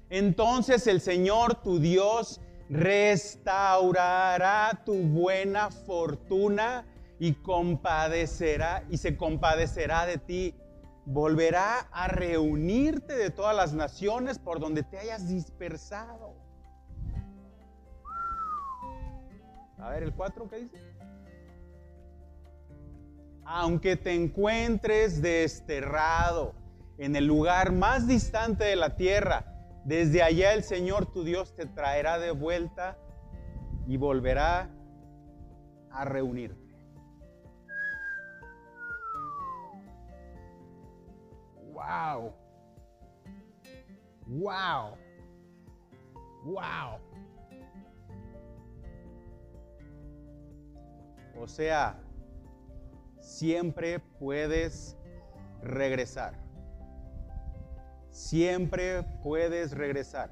Entonces 0.09 0.87
el 0.87 1.01
Señor 1.01 1.55
tu 1.55 1.79
Dios 1.79 2.41
restaurará 2.69 4.81
tu 4.85 4.95
buena 4.95 5.71
fortuna 5.71 6.85
y 7.19 7.33
compadecerá 7.33 8.83
y 8.89 8.97
se 8.97 9.17
compadecerá 9.17 10.05
de 10.05 10.17
ti. 10.17 10.55
Volverá 11.05 11.79
a 11.91 12.07
reunirte 12.07 13.15
de 13.15 13.29
todas 13.29 13.55
las 13.55 13.73
naciones 13.73 14.39
por 14.39 14.59
donde 14.59 14.83
te 14.83 14.97
hayas 14.97 15.27
dispersado. 15.27 16.33
A 19.79 19.89
ver, 19.89 20.03
el 20.03 20.13
4, 20.13 20.49
¿qué 20.49 20.59
dice? 20.59 20.92
Aunque 23.45 23.95
te 23.95 24.13
encuentres 24.13 25.21
desterrado 25.21 26.53
en 26.97 27.15
el 27.15 27.25
lugar 27.25 27.71
más 27.71 28.07
distante 28.07 28.63
de 28.63 28.75
la 28.75 28.95
tierra, 28.95 29.45
desde 29.85 30.23
allá 30.23 30.53
el 30.53 30.63
Señor 30.63 31.07
tu 31.07 31.23
Dios 31.23 31.55
te 31.55 31.65
traerá 31.65 32.19
de 32.19 32.31
vuelta 32.31 32.97
y 33.87 33.97
volverá 33.97 34.69
a 35.91 36.05
reunirte. 36.05 36.63
Wow. 41.73 42.33
Wow. 44.27 44.97
Wow. 46.45 46.99
O 51.35 51.47
sea, 51.47 51.99
siempre 53.23 53.99
puedes 53.99 54.97
regresar. 55.61 56.33
Siempre 58.09 59.03
puedes 59.23 59.71
regresar. 59.71 60.29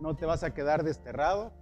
No 0.00 0.16
te 0.16 0.26
vas 0.26 0.42
a 0.42 0.54
quedar 0.54 0.82
desterrado. 0.82 1.52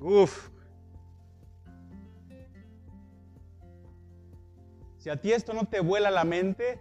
Uf. 0.00 0.50
Si 4.98 5.08
a 5.08 5.20
ti 5.20 5.32
esto 5.32 5.52
no 5.52 5.64
te 5.64 5.80
vuela 5.80 6.10
la 6.10 6.24
mente, 6.24 6.80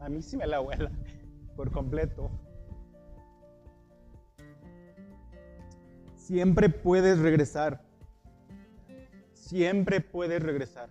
a 0.00 0.08
mí 0.08 0.20
sí 0.20 0.36
me 0.36 0.46
la 0.46 0.58
vuela 0.58 0.90
por 1.56 1.70
completo. 1.70 2.30
Siempre 6.16 6.68
puedes 6.68 7.18
regresar. 7.18 7.82
Siempre 9.32 10.00
puedes 10.00 10.42
regresar. 10.42 10.88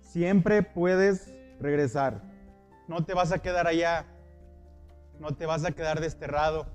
Siempre 0.00 0.62
puedes 0.62 1.34
regresar. 1.58 2.22
No 2.86 3.04
te 3.04 3.14
vas 3.14 3.32
a 3.32 3.40
quedar 3.40 3.66
allá 3.66 4.06
no 5.18 5.34
te 5.34 5.46
vas 5.46 5.64
a 5.64 5.72
quedar 5.72 6.00
desterrado. 6.00 6.66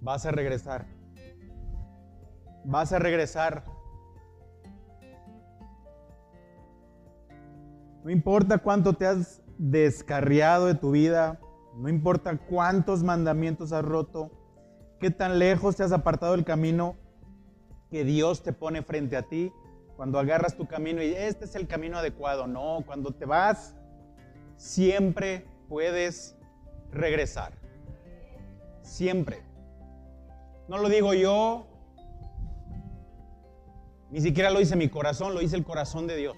Vas 0.00 0.26
a 0.26 0.30
regresar. 0.30 0.86
Vas 2.64 2.92
a 2.92 2.98
regresar. 2.98 3.64
No 8.02 8.10
importa 8.10 8.58
cuánto 8.58 8.94
te 8.94 9.06
has 9.06 9.42
descarriado 9.58 10.66
de 10.66 10.74
tu 10.74 10.90
vida, 10.90 11.38
no 11.76 11.88
importa 11.88 12.38
cuántos 12.38 13.02
mandamientos 13.02 13.72
has 13.72 13.84
roto, 13.84 14.30
qué 14.98 15.10
tan 15.10 15.38
lejos 15.38 15.76
te 15.76 15.82
has 15.82 15.92
apartado 15.92 16.32
del 16.32 16.44
camino 16.44 16.96
que 17.90 18.04
Dios 18.04 18.42
te 18.42 18.54
pone 18.54 18.82
frente 18.82 19.18
a 19.18 19.22
ti, 19.22 19.52
cuando 19.96 20.18
agarras 20.18 20.56
tu 20.56 20.66
camino 20.66 21.02
y 21.02 21.12
este 21.12 21.44
es 21.44 21.54
el 21.56 21.66
camino 21.66 21.98
adecuado. 21.98 22.46
No, 22.46 22.82
cuando 22.86 23.12
te 23.12 23.26
vas, 23.26 23.74
siempre 24.56 25.44
puedes 25.70 26.36
regresar. 26.90 27.52
Siempre. 28.82 29.40
No 30.68 30.78
lo 30.78 30.88
digo 30.88 31.14
yo, 31.14 31.68
ni 34.10 34.20
siquiera 34.20 34.50
lo 34.50 34.58
dice 34.58 34.74
mi 34.74 34.88
corazón, 34.88 35.32
lo 35.32 35.38
dice 35.38 35.54
el 35.54 35.62
corazón 35.62 36.08
de 36.08 36.16
Dios. 36.16 36.36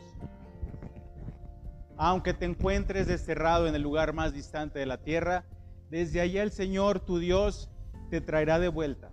Aunque 1.97 2.35
te 2.35 2.45
encuentres 2.45 3.07
desterrado 3.07 3.67
en 3.67 3.75
el 3.75 3.81
lugar 3.81 4.13
más 4.13 4.35
distante 4.35 4.79
de 4.79 4.87
la 4.87 4.99
tierra, 4.99 5.47
desde 5.89 6.21
allá 6.21 6.43
el 6.43 6.53
Señor 6.53 7.01
tu 7.01 7.19
Dios 7.19 7.71
te 8.11 8.21
traerá 8.21 8.59
de 8.59 8.69
vuelta 8.69 9.11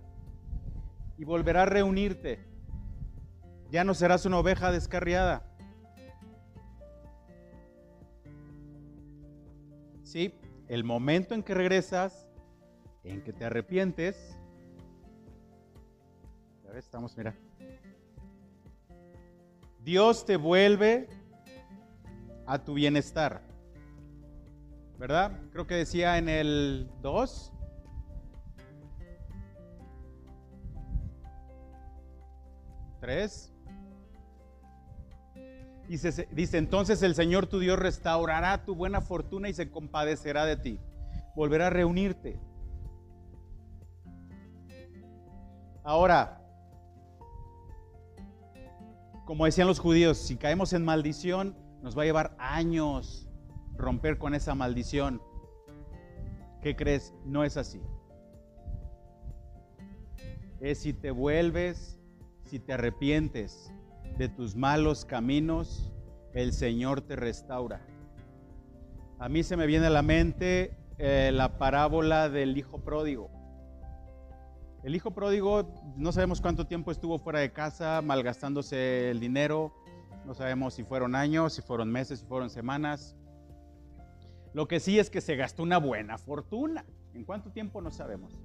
y 1.16 1.24
volverá 1.24 1.62
a 1.62 1.66
reunirte. 1.66 2.46
Ya 3.70 3.84
no 3.84 3.94
serás 3.94 4.26
una 4.26 4.38
oveja 4.38 4.70
descarriada 4.70 5.49
¿sí? 10.10 10.34
El 10.66 10.82
momento 10.82 11.34
en 11.34 11.42
que 11.44 11.54
regresas, 11.54 12.26
en 13.04 13.22
que 13.22 13.32
te 13.32 13.44
arrepientes, 13.44 14.36
ya 16.64 16.72
ves, 16.72 16.84
estamos, 16.84 17.16
mira. 17.16 17.36
Dios 19.78 20.26
te 20.26 20.36
vuelve 20.36 21.08
a 22.44 22.58
tu 22.58 22.74
bienestar. 22.74 23.42
¿Verdad? 24.98 25.40
Creo 25.52 25.66
que 25.66 25.76
decía 25.76 26.18
en 26.18 26.28
el 26.28 26.90
2. 27.00 27.52
Tres. 33.00 33.54
Dice, 35.90 36.28
dice, 36.30 36.56
entonces 36.56 37.02
el 37.02 37.16
Señor 37.16 37.48
tu 37.48 37.58
Dios 37.58 37.76
restaurará 37.76 38.64
tu 38.64 38.76
buena 38.76 39.00
fortuna 39.00 39.48
y 39.48 39.52
se 39.52 39.72
compadecerá 39.72 40.44
de 40.44 40.56
ti. 40.56 40.78
Volverá 41.34 41.66
a 41.66 41.70
reunirte 41.70 42.38
Ahora, 45.82 46.40
como 49.24 49.46
decían 49.46 49.66
los 49.66 49.80
judíos, 49.80 50.16
si 50.16 50.36
caemos 50.36 50.72
en 50.74 50.84
maldición, 50.84 51.56
nos 51.82 51.98
va 51.98 52.02
a 52.02 52.04
llevar 52.04 52.36
años 52.38 53.28
romper 53.76 54.16
con 54.16 54.36
esa 54.36 54.54
maldición. 54.54 55.20
¿Qué 56.62 56.76
crees? 56.76 57.12
No 57.24 57.42
es 57.42 57.56
así. 57.56 57.82
Es 60.60 60.78
si 60.82 60.92
te 60.92 61.10
vuelves, 61.10 61.98
si 62.44 62.60
te 62.60 62.74
arrepientes 62.74 63.72
de 64.20 64.28
tus 64.28 64.54
malos 64.54 65.06
caminos, 65.06 65.90
el 66.34 66.52
Señor 66.52 67.00
te 67.00 67.16
restaura. 67.16 67.80
A 69.18 69.30
mí 69.30 69.42
se 69.42 69.56
me 69.56 69.66
viene 69.66 69.86
a 69.86 69.90
la 69.90 70.02
mente 70.02 70.76
eh, 70.98 71.30
la 71.32 71.56
parábola 71.56 72.28
del 72.28 72.58
hijo 72.58 72.84
pródigo. 72.84 73.30
El 74.82 74.94
hijo 74.94 75.12
pródigo, 75.12 75.72
no 75.96 76.12
sabemos 76.12 76.42
cuánto 76.42 76.66
tiempo 76.66 76.90
estuvo 76.90 77.18
fuera 77.18 77.38
de 77.38 77.50
casa, 77.50 78.02
malgastándose 78.02 79.10
el 79.10 79.20
dinero, 79.20 79.72
no 80.26 80.34
sabemos 80.34 80.74
si 80.74 80.84
fueron 80.84 81.14
años, 81.14 81.54
si 81.54 81.62
fueron 81.62 81.90
meses, 81.90 82.20
si 82.20 82.26
fueron 82.26 82.50
semanas. 82.50 83.16
Lo 84.52 84.68
que 84.68 84.80
sí 84.80 84.98
es 84.98 85.08
que 85.08 85.22
se 85.22 85.34
gastó 85.36 85.62
una 85.62 85.78
buena 85.78 86.18
fortuna. 86.18 86.84
¿En 87.14 87.24
cuánto 87.24 87.52
tiempo? 87.52 87.80
No 87.80 87.90
sabemos. 87.90 88.38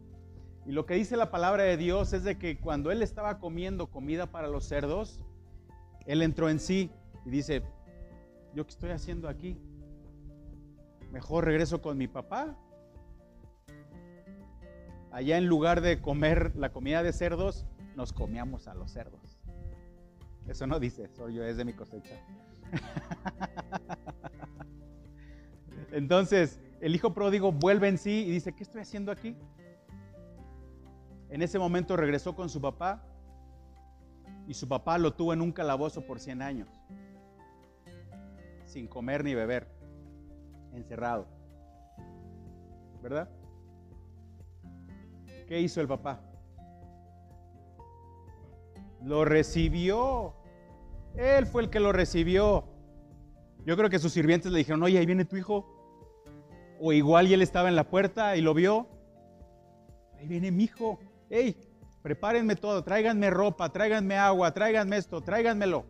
Y 0.65 0.71
lo 0.71 0.85
que 0.85 0.93
dice 0.93 1.17
la 1.17 1.31
palabra 1.31 1.63
de 1.63 1.75
Dios 1.75 2.13
es 2.13 2.23
de 2.23 2.37
que 2.37 2.61
cuando 2.61 2.91
él 2.91 3.01
estaba 3.01 3.39
comiendo 3.39 3.87
comida 3.87 4.27
para 4.27 4.47
los 4.47 4.63
cerdos, 4.63 5.19
él 6.05 6.21
entró 6.21 6.49
en 6.49 6.59
sí 6.59 6.91
y 7.25 7.29
dice, 7.29 7.63
¿yo 8.53 8.65
qué 8.65 8.71
estoy 8.71 8.91
haciendo 8.91 9.27
aquí? 9.27 9.57
Mejor 11.11 11.45
regreso 11.45 11.81
con 11.81 11.97
mi 11.97 12.07
papá. 12.07 12.55
Allá 15.11 15.37
en 15.37 15.47
lugar 15.47 15.81
de 15.81 16.01
comer 16.01 16.55
la 16.55 16.71
comida 16.71 17.01
de 17.01 17.13
cerdos, 17.13 17.65
nos 17.95 18.13
comíamos 18.13 18.67
a 18.67 18.75
los 18.75 18.91
cerdos. 18.91 19.39
Eso 20.47 20.67
no 20.67 20.79
dice, 20.79 21.07
soy 21.07 21.35
yo, 21.35 21.43
es 21.43 21.57
de 21.57 21.65
mi 21.65 21.73
cosecha. 21.73 22.15
Entonces, 25.91 26.59
el 26.81 26.93
hijo 26.93 27.13
pródigo 27.13 27.51
vuelve 27.51 27.87
en 27.87 27.97
sí 27.97 28.25
y 28.27 28.31
dice, 28.31 28.53
¿qué 28.53 28.63
estoy 28.63 28.81
haciendo 28.81 29.11
aquí? 29.11 29.35
En 31.29 31.41
ese 31.41 31.57
momento 31.57 31.97
regresó 31.97 32.35
con 32.35 32.49
su 32.49 32.61
papá 32.61 33.03
y 34.47 34.53
su 34.53 34.67
papá 34.67 34.97
lo 34.97 35.13
tuvo 35.13 35.33
en 35.33 35.41
un 35.41 35.51
calabozo 35.51 36.05
por 36.05 36.19
100 36.19 36.41
años, 36.41 36.69
sin 38.65 38.87
comer 38.87 39.23
ni 39.23 39.33
beber, 39.33 39.67
encerrado. 40.73 41.27
¿Verdad? 43.01 43.29
¿Qué 45.47 45.61
hizo 45.61 45.81
el 45.81 45.87
papá? 45.87 46.21
Lo 49.03 49.25
recibió. 49.25 50.33
Él 51.15 51.45
fue 51.45 51.63
el 51.63 51.69
que 51.69 51.79
lo 51.79 51.91
recibió. 51.91 52.65
Yo 53.63 53.77
creo 53.77 53.89
que 53.89 53.99
sus 53.99 54.11
sirvientes 54.11 54.51
le 54.51 54.59
dijeron, 54.59 54.81
oye, 54.83 54.97
ahí 54.97 55.05
viene 55.05 55.25
tu 55.25 55.37
hijo. 55.37 55.71
O 56.79 56.91
igual 56.91 57.27
y 57.27 57.33
él 57.33 57.41
estaba 57.41 57.69
en 57.69 57.75
la 57.75 57.89
puerta 57.89 58.35
y 58.35 58.41
lo 58.41 58.53
vio. 58.53 58.87
Ahí 60.17 60.27
viene 60.27 60.51
mi 60.51 60.63
hijo. 60.63 60.99
Hey, 61.29 61.55
prepárenme 62.05 62.55
todo, 62.55 62.83
tráiganme 62.83 63.31
ropa, 63.31 63.67
tráiganme 63.69 64.15
agua, 64.15 64.53
tráiganme 64.53 64.95
esto, 64.97 65.21
tráiganmelo. 65.21 65.87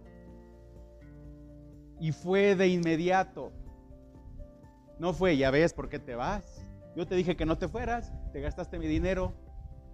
Y 2.00 2.14
fue 2.14 2.56
de 2.56 2.70
inmediato. 2.70 3.52
No 4.98 5.12
fue, 5.12 5.36
ya 5.36 5.52
ves 5.52 5.74
por 5.74 5.90
qué 5.90 6.00
te 6.00 6.16
vas. 6.16 6.66
Yo 6.96 7.06
te 7.06 7.16
dije 7.16 7.36
que 7.36 7.46
no 7.46 7.58
te 7.58 7.68
fueras, 7.68 8.14
te 8.32 8.40
gastaste 8.40 8.80
mi 8.80 8.88
dinero. 8.88 9.34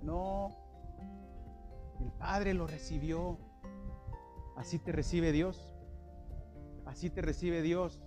No, 0.04 0.56
el 2.00 2.12
Padre 2.12 2.54
lo 2.54 2.68
recibió. 2.68 3.40
Así 4.56 4.78
te 4.78 4.92
recibe 4.92 5.32
Dios. 5.32 5.74
Así 6.86 7.10
te 7.10 7.24
recibe 7.24 7.64
Dios 7.64 8.00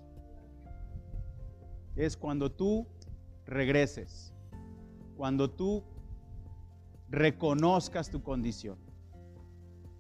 es 1.97 2.17
cuando 2.17 2.53
tú 2.53 2.87
regreses, 3.45 4.33
cuando 5.17 5.51
tú 5.51 5.85
reconozcas 7.09 8.11
tu 8.11 8.23
condición. 8.23 8.79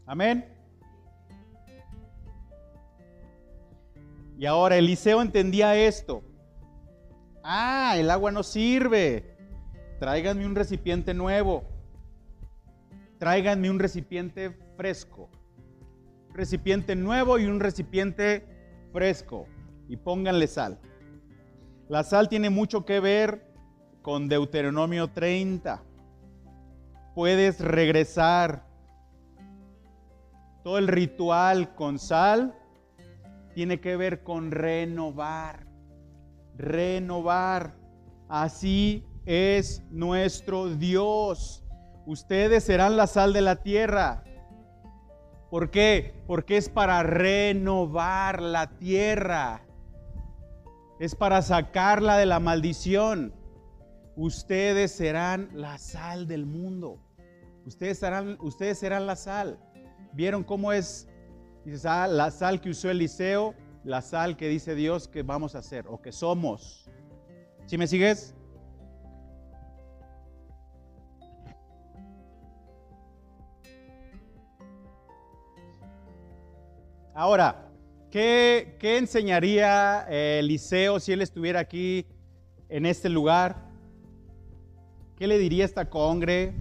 Amén. 0.06 0.44
Y 4.38 4.46
ahora 4.46 4.76
Eliseo 4.76 5.22
entendía 5.22 5.76
esto. 5.76 6.22
Ah, 7.42 7.94
el 7.96 8.10
agua 8.10 8.32
no 8.32 8.42
sirve. 8.42 9.36
Tráiganme 10.00 10.44
un 10.46 10.54
recipiente 10.54 11.14
nuevo. 11.14 11.64
Tráiganme 13.18 13.70
un 13.70 13.78
recipiente 13.78 14.50
fresco. 14.76 15.30
recipiente 16.32 16.96
nuevo 16.96 17.38
y 17.38 17.46
un 17.46 17.60
recipiente 17.60 18.44
fresco. 18.92 19.46
Y 19.88 19.96
pónganle 19.96 20.48
sal. 20.48 20.80
La 21.88 22.02
sal 22.02 22.28
tiene 22.28 22.50
mucho 22.50 22.84
que 22.84 22.98
ver 22.98 23.46
con 24.02 24.28
Deuteronomio 24.28 25.08
30. 25.08 25.82
Puedes 27.14 27.60
regresar. 27.60 28.66
Todo 30.62 30.78
el 30.78 30.88
ritual 30.88 31.74
con 31.74 31.98
sal 31.98 32.58
tiene 33.54 33.80
que 33.80 33.96
ver 33.96 34.22
con 34.22 34.50
renovar. 34.50 35.66
Renovar. 36.56 37.76
Así 38.28 39.06
es 39.26 39.82
nuestro 39.90 40.68
Dios. 40.68 41.64
Ustedes 42.06 42.64
serán 42.64 42.96
la 42.96 43.06
sal 43.06 43.32
de 43.32 43.42
la 43.42 43.56
tierra. 43.56 44.24
¿Por 45.50 45.70
qué? 45.70 46.22
Porque 46.26 46.56
es 46.56 46.68
para 46.68 47.02
renovar 47.02 48.42
la 48.42 48.70
tierra 48.76 49.64
es 50.98 51.14
para 51.14 51.42
sacarla 51.42 52.16
de 52.16 52.26
la 52.26 52.40
maldición. 52.40 53.34
Ustedes 54.16 54.92
serán 54.92 55.50
la 55.52 55.78
sal 55.78 56.26
del 56.26 56.46
mundo. 56.46 57.03
Ustedes 57.66 57.98
serán, 57.98 58.36
ustedes 58.40 58.78
serán 58.78 59.06
la 59.06 59.16
sal. 59.16 59.58
¿Vieron 60.12 60.44
cómo 60.44 60.72
es? 60.72 61.08
Dices, 61.64 61.86
ah, 61.86 62.06
la 62.06 62.30
sal 62.30 62.60
que 62.60 62.70
usó 62.70 62.90
Eliseo, 62.90 63.54
la 63.84 64.02
sal 64.02 64.36
que 64.36 64.48
dice 64.48 64.74
Dios 64.74 65.08
que 65.08 65.22
vamos 65.22 65.54
a 65.54 65.58
hacer 65.58 65.86
o 65.88 66.00
que 66.00 66.12
somos. 66.12 66.90
¿Sí 67.66 67.78
me 67.78 67.86
sigues? 67.86 68.34
Ahora, 77.14 77.64
¿Qué, 78.14 78.76
enseñaría 78.80 80.06
eh, 80.08 80.38
Eliseo 80.38 81.00
si 81.00 81.10
él 81.10 81.20
estuviera 81.20 81.58
aquí 81.58 82.06
en 82.68 82.86
este 82.86 83.08
lugar? 83.08 83.56
¿Qué 85.16 85.26
le 85.26 85.36
diría 85.36 85.64
esta 85.64 85.90
congre? 85.90 86.54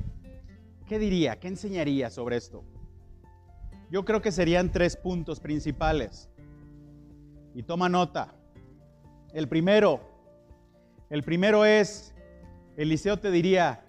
¿Qué 0.93 0.99
diría? 0.99 1.39
¿Qué 1.39 1.47
enseñaría 1.47 2.11
sobre 2.11 2.37
esto? 2.37 2.63
Yo 3.89 4.05
creo 4.05 4.21
que 4.21 4.31
serían 4.31 4.71
tres 4.71 4.95
puntos 4.95 5.39
principales. 5.39 6.29
Y 7.55 7.63
toma 7.63 7.89
nota. 7.89 8.35
El 9.33 9.47
primero, 9.47 10.01
el 11.09 11.23
primero 11.23 11.65
es, 11.65 12.13
Eliseo 12.77 13.17
te 13.17 13.31
diría, 13.31 13.83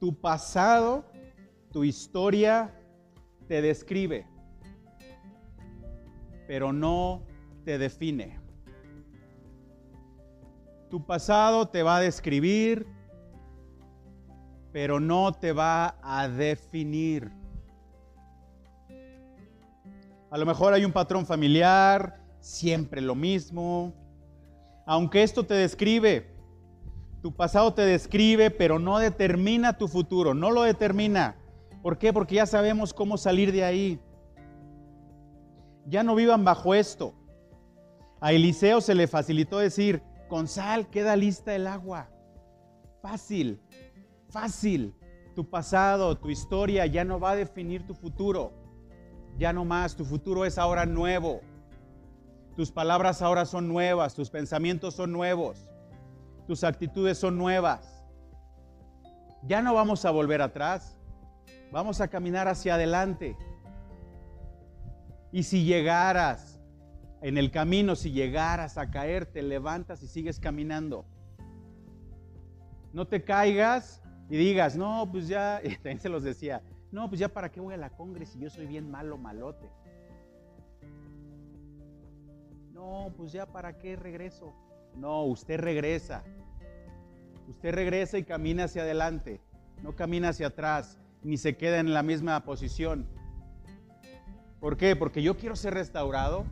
tu 0.00 0.20
pasado, 0.20 1.04
tu 1.70 1.84
historia 1.84 2.74
te 3.46 3.62
describe 3.62 4.26
pero 6.48 6.72
no 6.72 7.22
te 7.64 7.78
define. 7.78 8.40
Tu 10.90 11.06
pasado 11.06 11.68
te 11.68 11.84
va 11.84 11.98
a 11.98 12.00
describir, 12.00 12.88
pero 14.74 14.98
no 14.98 15.32
te 15.32 15.52
va 15.52 15.94
a 16.02 16.26
definir. 16.26 17.30
A 20.32 20.36
lo 20.36 20.44
mejor 20.44 20.74
hay 20.74 20.84
un 20.84 20.90
patrón 20.90 21.24
familiar, 21.24 22.20
siempre 22.40 23.00
lo 23.00 23.14
mismo. 23.14 23.94
Aunque 24.84 25.22
esto 25.22 25.46
te 25.46 25.54
describe, 25.54 26.26
tu 27.22 27.32
pasado 27.32 27.72
te 27.72 27.82
describe, 27.82 28.50
pero 28.50 28.80
no 28.80 28.98
determina 28.98 29.78
tu 29.78 29.86
futuro, 29.86 30.34
no 30.34 30.50
lo 30.50 30.62
determina. 30.62 31.36
¿Por 31.80 31.96
qué? 31.96 32.12
Porque 32.12 32.34
ya 32.34 32.46
sabemos 32.46 32.92
cómo 32.92 33.16
salir 33.16 33.52
de 33.52 33.64
ahí 33.64 34.00
ya 35.86 36.02
no 36.02 36.16
vivan 36.16 36.44
bajo 36.44 36.74
esto. 36.74 37.14
A 38.20 38.32
Eliseo 38.32 38.80
se 38.80 38.96
le 38.96 39.06
facilitó 39.06 39.58
decir, 39.58 40.02
con 40.28 40.48
sal 40.48 40.88
queda 40.88 41.14
lista 41.14 41.54
el 41.54 41.68
agua. 41.68 42.10
Fácil, 43.02 43.60
fácil. 44.34 44.92
Tu 45.36 45.48
pasado, 45.48 46.16
tu 46.18 46.28
historia 46.28 46.86
ya 46.86 47.04
no 47.04 47.20
va 47.20 47.30
a 47.30 47.36
definir 47.36 47.86
tu 47.86 47.94
futuro. 47.94 48.52
Ya 49.38 49.52
no 49.52 49.64
más, 49.64 49.94
tu 49.96 50.04
futuro 50.04 50.44
es 50.44 50.58
ahora 50.58 50.86
nuevo. 50.86 51.40
Tus 52.56 52.70
palabras 52.70 53.22
ahora 53.22 53.44
son 53.46 53.68
nuevas, 53.68 54.14
tus 54.14 54.30
pensamientos 54.30 54.94
son 54.94 55.12
nuevos, 55.12 55.66
tus 56.46 56.62
actitudes 56.62 57.18
son 57.18 57.36
nuevas. 57.36 58.04
Ya 59.46 59.62
no 59.62 59.74
vamos 59.74 60.04
a 60.04 60.10
volver 60.10 60.40
atrás. 60.42 60.96
Vamos 61.72 62.00
a 62.00 62.08
caminar 62.08 62.46
hacia 62.48 62.74
adelante. 62.74 63.36
Y 65.32 65.42
si 65.42 65.64
llegaras 65.64 66.60
en 67.22 67.38
el 67.38 67.50
camino, 67.50 67.96
si 67.96 68.12
llegaras 68.12 68.78
a 68.78 68.90
caer, 68.90 69.26
te 69.26 69.42
levantas 69.42 70.02
y 70.02 70.08
sigues 70.08 70.38
caminando. 70.38 71.04
No 72.92 73.08
te 73.08 73.24
caigas 73.24 74.03
y 74.34 74.36
digas, 74.36 74.76
no, 74.76 75.08
pues 75.12 75.28
ya, 75.28 75.60
y 75.64 75.76
también 75.76 76.00
se 76.00 76.08
los 76.08 76.24
decía, 76.24 76.60
no, 76.90 77.08
pues 77.08 77.20
ya 77.20 77.28
para 77.28 77.52
qué 77.52 77.60
voy 77.60 77.72
a 77.72 77.76
la 77.76 77.90
congre 77.90 78.26
si 78.26 78.40
yo 78.40 78.50
soy 78.50 78.66
bien 78.66 78.90
malo, 78.90 79.16
malote. 79.16 79.70
No, 82.72 83.14
pues 83.16 83.30
ya 83.30 83.46
para 83.46 83.78
qué 83.78 83.94
regreso. 83.94 84.52
No, 84.96 85.22
usted 85.22 85.60
regresa. 85.60 86.24
Usted 87.46 87.72
regresa 87.72 88.18
y 88.18 88.24
camina 88.24 88.64
hacia 88.64 88.82
adelante, 88.82 89.40
no 89.84 89.94
camina 89.94 90.30
hacia 90.30 90.48
atrás, 90.48 90.98
ni 91.22 91.36
se 91.36 91.56
queda 91.56 91.78
en 91.78 91.94
la 91.94 92.02
misma 92.02 92.44
posición. 92.44 93.06
¿Por 94.58 94.76
qué? 94.76 94.96
Porque 94.96 95.22
yo 95.22 95.36
quiero 95.36 95.54
ser 95.54 95.74
restaurado. 95.74 96.44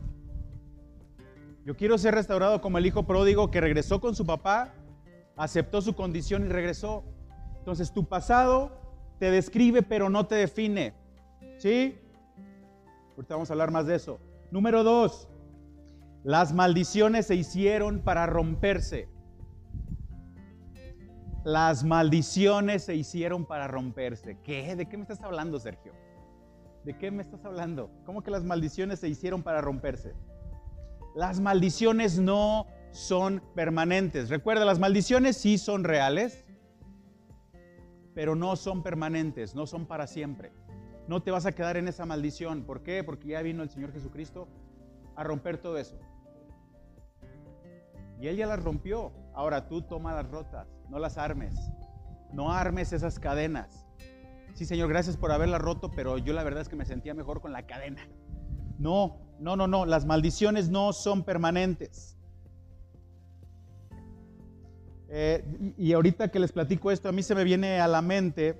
Yo 1.65 1.75
quiero 1.75 1.97
ser 1.97 2.15
restaurado 2.15 2.61
como 2.61 2.77
el 2.77 2.85
hijo 2.85 3.03
pródigo 3.05 3.51
que 3.51 3.59
regresó 3.59 3.99
con 3.99 4.15
su 4.15 4.25
papá, 4.25 4.73
aceptó 5.35 5.81
su 5.81 5.95
condición 5.95 6.45
y 6.45 6.47
regresó. 6.47 7.03
Entonces 7.63 7.93
tu 7.93 8.03
pasado 8.03 8.73
te 9.19 9.31
describe 9.31 9.83
pero 9.83 10.09
no 10.09 10.27
te 10.27 10.35
define. 10.35 10.93
¿Sí? 11.59 11.97
Ahorita 13.15 13.35
vamos 13.35 13.49
a 13.49 13.53
hablar 13.53 13.71
más 13.71 13.87
de 13.87 13.95
eso. 13.95 14.19
Número 14.51 14.83
dos, 14.83 15.29
las 16.25 16.51
maldiciones 16.51 17.27
se 17.27 17.35
hicieron 17.35 18.01
para 18.01 18.25
romperse. 18.25 19.07
Las 21.45 21.85
maldiciones 21.85 22.83
se 22.83 22.95
hicieron 22.95 23.45
para 23.45 23.69
romperse. 23.69 24.37
¿Qué? 24.43 24.75
¿De 24.75 24.89
qué 24.89 24.97
me 24.97 25.03
estás 25.03 25.21
hablando, 25.21 25.57
Sergio? 25.57 25.93
¿De 26.83 26.97
qué 26.97 27.11
me 27.11 27.21
estás 27.21 27.45
hablando? 27.45 27.89
¿Cómo 28.05 28.23
que 28.23 28.31
las 28.31 28.43
maldiciones 28.43 28.99
se 28.99 29.07
hicieron 29.07 29.41
para 29.41 29.61
romperse? 29.61 30.11
Las 31.15 31.39
maldiciones 31.39 32.19
no 32.19 32.67
son 32.91 33.41
permanentes. 33.55 34.29
Recuerda, 34.29 34.65
las 34.65 34.79
maldiciones 34.79 35.37
sí 35.37 35.57
son 35.57 35.85
reales, 35.85 36.42
pero 38.13 38.35
no 38.35 38.55
son 38.55 38.83
permanentes, 38.83 39.55
no 39.55 39.65
son 39.65 39.85
para 39.85 40.07
siempre. 40.07 40.53
No 41.07 41.21
te 41.21 41.31
vas 41.31 41.45
a 41.45 41.51
quedar 41.51 41.77
en 41.77 41.87
esa 41.87 42.05
maldición. 42.05 42.63
¿Por 42.63 42.83
qué? 42.83 43.03
Porque 43.03 43.29
ya 43.29 43.41
vino 43.41 43.63
el 43.63 43.69
Señor 43.69 43.91
Jesucristo 43.91 44.47
a 45.15 45.23
romper 45.23 45.57
todo 45.57 45.77
eso. 45.77 45.97
Y 48.19 48.27
Él 48.27 48.37
ya 48.37 48.47
las 48.47 48.63
rompió. 48.63 49.11
Ahora 49.33 49.67
tú 49.67 49.81
toma 49.81 50.13
las 50.13 50.29
rotas, 50.29 50.67
no 50.89 50.99
las 50.99 51.17
armes. 51.17 51.55
No 52.31 52.51
armes 52.51 52.93
esas 52.93 53.19
cadenas. 53.19 53.85
Sí, 54.53 54.65
Señor, 54.65 54.87
gracias 54.87 55.17
por 55.17 55.31
haberla 55.31 55.57
roto, 55.57 55.91
pero 55.91 56.17
yo 56.17 56.33
la 56.33 56.43
verdad 56.43 56.61
es 56.61 56.69
que 56.69 56.75
me 56.75 56.85
sentía 56.85 57.13
mejor 57.13 57.41
con 57.41 57.51
la 57.51 57.65
cadena. 57.65 58.07
No, 58.77 59.17
no, 59.39 59.55
no, 59.55 59.67
no, 59.67 59.85
las 59.85 60.05
maldiciones 60.05 60.69
no 60.69 60.93
son 60.93 61.23
permanentes. 61.23 62.17
Eh, 65.15 65.45
y, 65.77 65.93
ahorita 65.93 66.29
que 66.29 66.39
les 66.39 66.51
platico 66.51 66.89
esto, 66.89 67.07
a 67.07 67.11
mí 67.11 67.21
se 67.21 67.35
me 67.35 67.43
viene 67.43 67.79
a 67.79 67.87
la 67.87 68.01
mente 68.01 68.59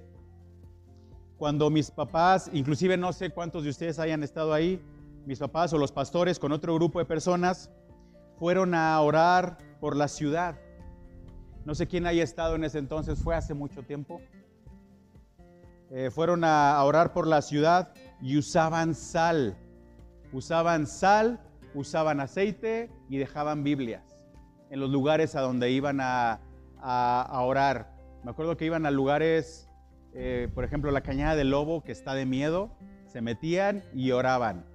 cuando 1.35 1.71
mis 1.71 1.89
papás, 1.89 2.47
inclusive 2.53 2.95
no 2.95 3.11
sé 3.11 3.31
cuántos 3.31 3.63
de 3.63 3.71
ustedes 3.71 3.97
hayan 3.97 4.21
estado 4.21 4.53
ahí, 4.53 4.79
mis 5.25 5.39
papás 5.39 5.73
o 5.73 5.79
los 5.79 5.91
pastores 5.91 6.37
con 6.37 6.51
otro 6.51 6.75
grupo 6.75 6.99
de 6.99 7.05
personas, 7.05 7.71
fueron 8.37 8.75
a 8.75 9.01
orar 9.01 9.57
por 9.79 9.95
la 9.95 10.07
ciudad. 10.07 10.59
No 11.65 11.73
sé 11.73 11.87
quién 11.87 12.05
haya 12.05 12.21
estado 12.21 12.53
en 12.53 12.65
ese 12.65 12.77
entonces, 12.77 13.17
fue 13.17 13.33
hace 13.33 13.55
mucho 13.55 13.81
tiempo. 13.81 14.21
Eh, 15.89 16.11
fueron 16.11 16.43
a, 16.43 16.79
orar 16.83 17.13
por 17.13 17.25
la 17.25 17.41
ciudad 17.41 17.95
y 18.21 18.37
usaban 18.37 18.93
sal. 18.93 19.57
Usaban 20.31 20.85
sal, 20.85 21.41
usaban 21.73 22.19
aceite 22.19 22.91
y 23.09 23.17
dejaban 23.17 23.63
Biblias 23.63 24.12
en 24.73 24.79
los 24.79 24.89
lugares 24.89 25.35
a 25.35 25.41
donde 25.41 25.69
iban 25.69 25.99
a, 26.01 26.39
orar. 27.31 27.93
Me 28.23 28.31
acuerdo 28.31 28.57
que 28.57 28.65
iban 28.65 28.87
a 28.87 28.91
lugares, 28.91 29.69
eh, 30.15 30.49
por 30.55 30.63
ejemplo, 30.63 30.89
la 30.89 31.01
cañada 31.01 31.35
del 31.35 31.51
lobo, 31.51 31.83
que 31.83 31.91
está 31.91 32.15
de 32.15 32.25
miedo, 32.25 32.71
se 33.05 33.21
metían 33.21 33.83
y 33.93 34.09
oraban. 34.09 34.65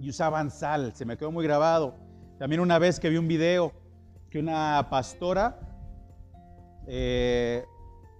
Y 0.00 0.10
usaban 0.10 0.50
sal, 0.50 0.92
se 0.96 1.04
me 1.04 1.16
quedó 1.16 1.30
muy 1.30 1.44
grabado. 1.44 1.94
También 2.40 2.60
una 2.60 2.80
vez 2.80 2.98
que 2.98 3.08
vi 3.10 3.16
un 3.16 3.28
video 3.28 3.72
que 4.28 4.40
una 4.40 4.88
pastora 4.90 5.60
eh, 6.88 7.64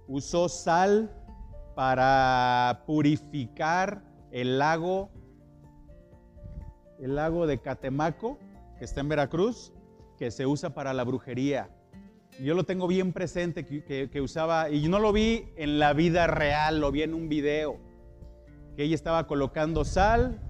usó 0.06 0.48
sal 0.48 1.10
para 1.74 2.84
purificar 2.86 4.04
el 4.30 4.60
lago, 4.60 5.10
el 7.00 7.16
lago 7.16 7.48
de 7.48 7.60
Catemaco, 7.60 8.38
que 8.78 8.84
está 8.84 9.00
en 9.00 9.08
Veracruz, 9.08 9.72
que 10.18 10.30
se 10.30 10.46
usa 10.46 10.70
para 10.70 10.92
la 10.92 11.04
brujería. 11.04 11.70
Yo 12.40 12.54
lo 12.54 12.64
tengo 12.64 12.86
bien 12.86 13.12
presente 13.12 13.64
que, 13.64 14.20
usaba, 14.20 14.70
y 14.70 14.88
no 14.88 14.98
lo 14.98 15.12
vi 15.12 15.48
en 15.56 15.78
la 15.78 15.92
vida 15.92 16.26
real, 16.26 16.80
lo 16.80 16.92
vi 16.92 17.02
en 17.02 17.14
un 17.14 17.28
video, 17.28 17.78
que 18.76 18.84
ella 18.84 18.94
estaba 18.94 19.26
colocando 19.26 19.84
sal, 19.84 20.40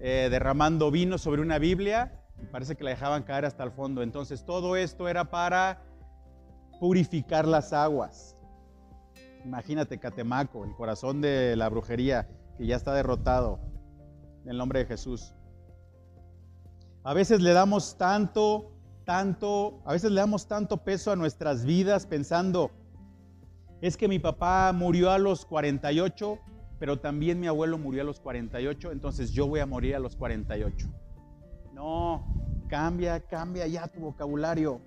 eh, 0.00 0.28
derramando 0.30 0.90
vino 0.90 1.18
sobre 1.18 1.42
una 1.42 1.58
Biblia, 1.58 2.20
y 2.42 2.46
parece 2.46 2.76
que 2.76 2.84
la 2.84 2.90
dejaban 2.90 3.22
caer 3.22 3.44
hasta 3.44 3.62
el 3.64 3.70
fondo. 3.70 4.02
Entonces 4.02 4.44
todo 4.44 4.76
esto 4.76 5.08
era 5.08 5.30
para 5.30 5.82
purificar 6.80 7.46
las 7.46 7.72
aguas. 7.72 8.36
Imagínate 9.44 9.98
Catemaco, 9.98 10.64
el 10.64 10.74
corazón 10.74 11.20
de 11.20 11.54
la 11.56 11.68
brujería 11.68 12.28
que 12.58 12.66
ya 12.66 12.76
está 12.76 12.92
derrotado 12.92 13.60
en 14.42 14.50
el 14.50 14.58
nombre 14.58 14.80
de 14.80 14.86
Jesús. 14.86 15.34
A 17.04 17.14
veces 17.14 17.40
le 17.40 17.52
damos 17.52 17.96
tanto, 17.96 18.75
tanto, 19.06 19.80
a 19.86 19.92
veces 19.92 20.10
le 20.10 20.20
damos 20.20 20.46
tanto 20.46 20.84
peso 20.84 21.12
a 21.12 21.16
nuestras 21.16 21.64
vidas 21.64 22.04
pensando, 22.04 22.70
es 23.80 23.96
que 23.96 24.08
mi 24.08 24.18
papá 24.18 24.70
murió 24.74 25.10
a 25.10 25.18
los 25.18 25.46
48, 25.46 26.38
pero 26.78 26.98
también 26.98 27.40
mi 27.40 27.46
abuelo 27.46 27.78
murió 27.78 28.02
a 28.02 28.04
los 28.04 28.20
48, 28.20 28.92
entonces 28.92 29.30
yo 29.30 29.46
voy 29.46 29.60
a 29.60 29.66
morir 29.66 29.96
a 29.96 29.98
los 29.98 30.14
48. 30.16 30.88
No, 31.72 32.22
cambia, 32.68 33.20
cambia 33.20 33.66
ya 33.66 33.88
tu 33.88 34.00
vocabulario, 34.00 34.82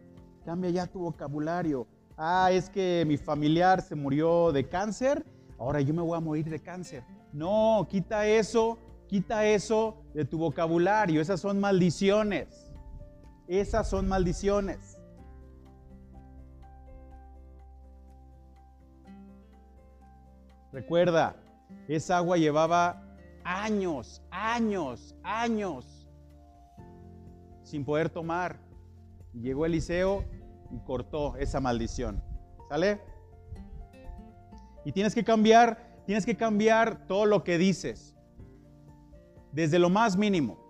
cambia 0.45 0.69
ya 0.69 0.85
tu 0.85 0.99
vocabulario 0.99 1.87
ah, 2.19 2.51
es 2.51 2.69
que 2.69 3.05
mi 3.07 3.17
familiar 3.17 3.81
se 3.81 3.95
murió 3.95 4.51
de 4.51 4.67
cáncer, 4.67 5.25
ahora 5.57 5.81
yo 5.81 5.93
me 5.93 6.01
voy 6.01 6.17
a 6.17 6.19
morir 6.19 6.49
de 6.49 6.59
cáncer. 6.59 7.03
No, 7.31 7.87
quita 7.89 8.27
eso, 8.27 8.77
quita 9.07 9.45
eso 9.45 9.97
de 10.13 10.25
tu 10.25 10.37
vocabulario. 10.37 11.21
Esas 11.21 11.39
son 11.39 11.59
maldiciones. 11.59 12.68
Esas 13.49 13.89
son 13.89 14.07
maldiciones. 14.07 14.95
Recuerda, 20.71 21.35
esa 21.87 22.17
agua 22.17 22.37
llevaba 22.37 23.01
años, 23.43 24.21
años, 24.29 25.15
años 25.23 26.07
sin 27.63 27.83
poder 27.83 28.11
tomar. 28.11 28.59
Llegó 29.33 29.65
Eliseo 29.65 30.25
y 30.69 30.77
cortó 30.81 31.35
esa 31.37 31.59
maldición. 31.59 32.23
¿Sale? 32.69 33.01
Y 34.85 34.91
tienes 34.91 35.15
que 35.15 35.23
cambiar, 35.23 36.03
tienes 36.05 36.23
que 36.23 36.37
cambiar 36.37 37.07
todo 37.07 37.25
lo 37.25 37.43
que 37.43 37.57
dices. 37.57 38.15
Desde 39.51 39.79
lo 39.79 39.89
más 39.89 40.17
mínimo. 40.17 40.68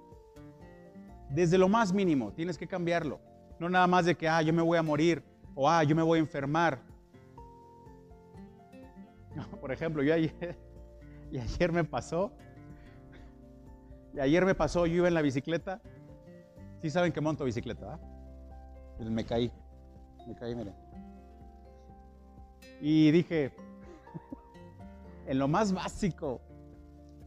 Desde 1.30 1.58
lo 1.58 1.70
más 1.70 1.94
mínimo, 1.94 2.32
tienes 2.34 2.58
que 2.58 2.68
cambiarlo. 2.68 3.20
No 3.60 3.70
nada 3.70 3.88
más 3.88 4.06
de 4.06 4.16
que, 4.16 4.28
ah, 4.28 4.42
yo 4.42 4.54
me 4.54 4.62
voy 4.62 4.78
a 4.78 4.84
morir 4.84 5.24
o 5.54 5.70
ah, 5.70 5.84
yo 5.84 5.96
me 5.96 6.02
voy 6.02 6.18
a 6.18 6.22
enfermar. 6.22 6.82
por 9.62 9.72
ejemplo, 9.72 10.02
yo 10.04 10.14
ayer, 10.14 10.58
y 11.32 11.38
ayer 11.38 11.72
me 11.72 11.84
pasó, 11.84 12.32
y 14.14 14.20
ayer 14.20 14.46
me 14.46 14.56
pasó, 14.56 14.86
yo 14.86 14.96
iba 14.96 15.08
en 15.08 15.14
la 15.14 15.22
bicicleta. 15.22 15.82
Sí 16.82 16.90
saben 16.90 17.12
que 17.12 17.22
monto 17.22 17.44
bicicleta, 17.44 17.94
¿ah? 17.94 18.00
me 19.00 19.26
caí. 19.26 19.52
Me 20.28 20.36
caí, 20.36 20.56
mire. 20.56 20.74
Y 22.82 23.12
dije, 23.12 23.52
en 25.28 25.40
lo 25.40 25.48
más 25.48 25.74
básico, 25.74 26.42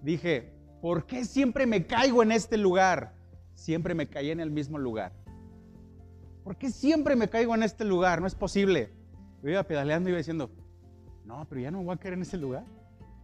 dije, 0.03 0.53
¿por 0.81 1.07
qué 1.07 1.25
siempre 1.25 1.67
me 1.67 1.87
caigo 1.87 2.23
en 2.23 2.33
este 2.33 2.57
lugar? 2.57 3.15
Siempre 3.55 3.95
me 3.95 4.09
caí 4.09 4.31
en 4.31 4.41
el 4.41 4.51
mismo 4.51 4.79
lugar. 4.79 5.13
¿Por 6.45 6.57
qué 6.57 6.71
siempre 6.71 7.15
me 7.15 7.29
caigo 7.29 7.55
en 7.55 7.63
este 7.63 7.85
lugar? 7.85 8.21
No 8.21 8.27
es 8.27 8.35
posible. 8.35 8.91
Yo 9.43 9.51
iba 9.51 9.63
pedaleando 9.63 10.09
y 10.09 10.13
iba 10.13 10.19
diciendo, 10.19 10.51
no, 11.25 11.47
pero 11.49 11.61
ya 11.61 11.71
no 11.71 11.83
voy 11.83 11.95
a 11.95 11.99
caer 11.99 12.15
en 12.15 12.23
ese 12.23 12.37
lugar. 12.37 12.65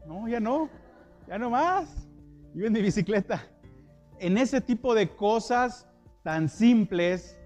No, 0.07 0.29
ya 0.29 0.41
no, 0.41 0.69
ya 1.27 1.39
no 1.39 1.51
más. 1.51 2.09
Iba 2.55 2.67
en 2.69 2.73
mi 2.73 2.81
bicicleta. 2.81 3.45
En 4.19 4.39
ese 4.39 4.61
tipo 4.61 4.95
de 4.95 5.09
cosas 5.09 5.89
tan 6.23 6.49
simples, 6.49 7.39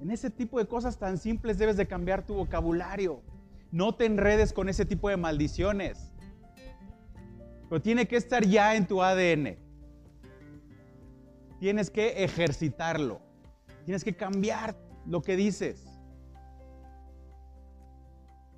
en 0.00 0.10
ese 0.10 0.30
tipo 0.30 0.58
de 0.58 0.66
cosas 0.66 0.98
tan 0.98 1.18
simples 1.18 1.58
debes 1.58 1.76
de 1.76 1.86
cambiar 1.86 2.24
tu 2.24 2.34
vocabulario. 2.34 3.22
No 3.70 3.94
te 3.94 4.06
enredes 4.06 4.52
con 4.52 4.68
ese 4.68 4.84
tipo 4.84 5.08
de 5.08 5.16
maldiciones. 5.16 6.12
pero 7.68 7.82
tiene 7.82 8.08
que 8.08 8.16
estar 8.16 8.44
ya 8.46 8.74
en 8.76 8.86
tu 8.86 9.02
ADN. 9.02 9.67
Tienes 11.58 11.90
que 11.90 12.24
ejercitarlo. 12.24 13.20
Tienes 13.84 14.04
que 14.04 14.14
cambiar 14.14 14.76
lo 15.06 15.22
que 15.22 15.36
dices. 15.36 15.84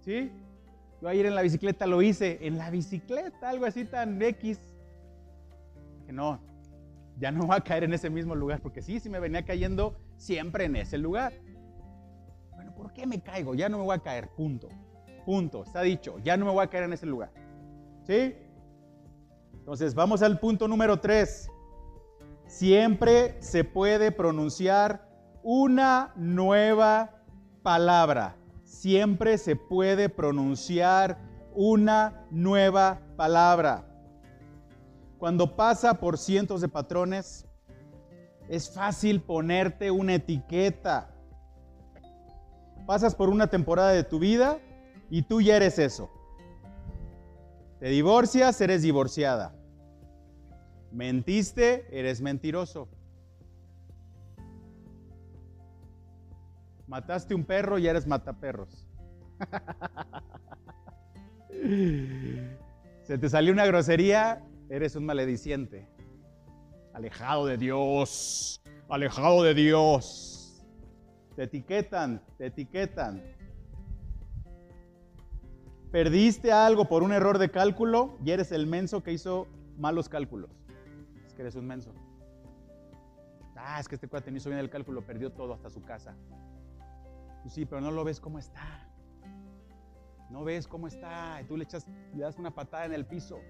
¿Sí? 0.00 0.30
Yo 1.00 1.08
ayer 1.08 1.26
en 1.26 1.34
la 1.34 1.42
bicicleta 1.42 1.86
lo 1.86 2.02
hice, 2.02 2.38
en 2.46 2.58
la 2.58 2.70
bicicleta, 2.70 3.48
algo 3.48 3.64
así 3.64 3.84
tan 3.84 4.20
X. 4.20 4.58
Que 6.04 6.12
no, 6.12 6.40
ya 7.18 7.30
no 7.30 7.46
va 7.46 7.56
a 7.56 7.60
caer 7.64 7.84
en 7.84 7.94
ese 7.94 8.10
mismo 8.10 8.34
lugar, 8.34 8.60
porque 8.60 8.82
sí, 8.82 8.98
sí 9.00 9.08
me 9.08 9.20
venía 9.20 9.44
cayendo 9.44 9.96
siempre 10.16 10.64
en 10.64 10.76
ese 10.76 10.98
lugar. 10.98 11.32
Bueno, 12.54 12.74
¿por 12.74 12.92
qué 12.92 13.06
me 13.06 13.22
caigo? 13.22 13.54
Ya 13.54 13.68
no 13.68 13.78
me 13.78 13.84
voy 13.84 13.96
a 13.96 14.00
caer, 14.00 14.28
punto. 14.30 14.68
Punto, 15.24 15.62
está 15.62 15.82
dicho, 15.82 16.18
ya 16.24 16.36
no 16.36 16.46
me 16.46 16.52
voy 16.52 16.64
a 16.64 16.68
caer 16.68 16.84
en 16.84 16.94
ese 16.94 17.06
lugar. 17.06 17.30
¿Sí? 18.04 18.34
Entonces, 19.54 19.94
vamos 19.94 20.22
al 20.22 20.40
punto 20.40 20.66
número 20.66 20.98
3. 20.98 21.50
Siempre 22.50 23.40
se 23.40 23.62
puede 23.62 24.10
pronunciar 24.10 25.08
una 25.44 26.12
nueva 26.16 27.22
palabra. 27.62 28.36
Siempre 28.64 29.38
se 29.38 29.54
puede 29.54 30.08
pronunciar 30.08 31.16
una 31.54 32.26
nueva 32.32 33.00
palabra. 33.16 33.86
Cuando 35.18 35.54
pasa 35.54 35.94
por 35.94 36.18
cientos 36.18 36.60
de 36.60 36.66
patrones, 36.66 37.46
es 38.48 38.68
fácil 38.68 39.22
ponerte 39.22 39.92
una 39.92 40.14
etiqueta. 40.14 41.14
Pasas 42.84 43.14
por 43.14 43.28
una 43.28 43.46
temporada 43.46 43.92
de 43.92 44.02
tu 44.02 44.18
vida 44.18 44.58
y 45.08 45.22
tú 45.22 45.40
ya 45.40 45.54
eres 45.54 45.78
eso. 45.78 46.10
Te 47.78 47.90
divorcias, 47.90 48.60
eres 48.60 48.82
divorciada. 48.82 49.54
Mentiste, 50.92 51.86
eres 51.90 52.20
mentiroso. 52.20 52.88
Mataste 56.86 57.34
un 57.34 57.44
perro 57.44 57.78
y 57.78 57.86
eres 57.86 58.06
mataperros. 58.06 58.88
Se 63.02 63.18
te 63.18 63.28
salió 63.28 63.52
una 63.52 63.66
grosería, 63.66 64.42
eres 64.68 64.96
un 64.96 65.06
malediciente. 65.06 65.88
Alejado 66.92 67.46
de 67.46 67.56
Dios, 67.56 68.60
alejado 68.88 69.44
de 69.44 69.54
Dios. 69.54 70.64
Te 71.36 71.44
etiquetan, 71.44 72.22
te 72.38 72.46
etiquetan. 72.46 73.22
Perdiste 75.92 76.50
algo 76.52 76.88
por 76.88 77.02
un 77.02 77.12
error 77.12 77.38
de 77.38 77.50
cálculo 77.50 78.18
y 78.24 78.32
eres 78.32 78.50
el 78.52 78.66
menso 78.66 79.02
que 79.02 79.12
hizo 79.12 79.46
malos 79.76 80.08
cálculos. 80.08 80.59
Eres 81.40 81.54
un 81.54 81.66
menso. 81.66 81.94
Ah, 83.56 83.80
es 83.80 83.88
que 83.88 83.94
este 83.94 84.08
cuate 84.08 84.30
no 84.30 84.36
hizo 84.36 84.50
bien 84.50 84.60
el 84.60 84.68
cálculo, 84.68 85.06
perdió 85.06 85.32
todo 85.32 85.54
hasta 85.54 85.70
su 85.70 85.82
casa. 85.82 86.14
Pues 87.40 87.54
sí, 87.54 87.64
pero 87.64 87.80
no 87.80 87.90
lo 87.90 88.04
ves 88.04 88.20
cómo 88.20 88.38
está. 88.38 88.86
No 90.28 90.44
ves 90.44 90.68
cómo 90.68 90.86
está. 90.86 91.40
Y 91.40 91.46
tú 91.46 91.56
le 91.56 91.64
echas, 91.64 91.86
le 92.14 92.20
das 92.20 92.36
una 92.36 92.54
patada 92.54 92.84
en 92.84 92.92
el 92.92 93.06
piso. 93.06 93.40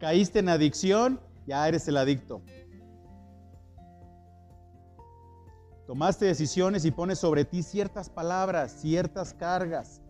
Caíste 0.00 0.40
en 0.40 0.48
adicción, 0.48 1.20
ya 1.46 1.68
eres 1.68 1.86
el 1.86 1.98
adicto. 1.98 2.42
Tomaste 5.86 6.24
decisiones 6.24 6.84
y 6.84 6.90
pones 6.90 7.20
sobre 7.20 7.44
ti 7.44 7.62
ciertas 7.62 8.10
palabras, 8.10 8.72
ciertas 8.72 9.34
cargas. 9.34 10.02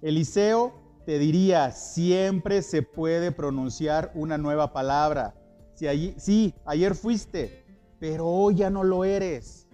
Eliseo 0.00 0.79
te 1.04 1.18
diría, 1.18 1.72
siempre 1.72 2.62
se 2.62 2.82
puede 2.82 3.32
pronunciar 3.32 4.12
una 4.14 4.38
nueva 4.38 4.72
palabra. 4.72 5.34
Si 5.74 5.88
allí, 5.88 6.14
sí, 6.18 6.54
ayer 6.66 6.94
fuiste, 6.94 7.64
pero 7.98 8.26
hoy 8.26 8.56
ya 8.56 8.70
no 8.70 8.84
lo 8.84 9.04
eres. 9.04 9.66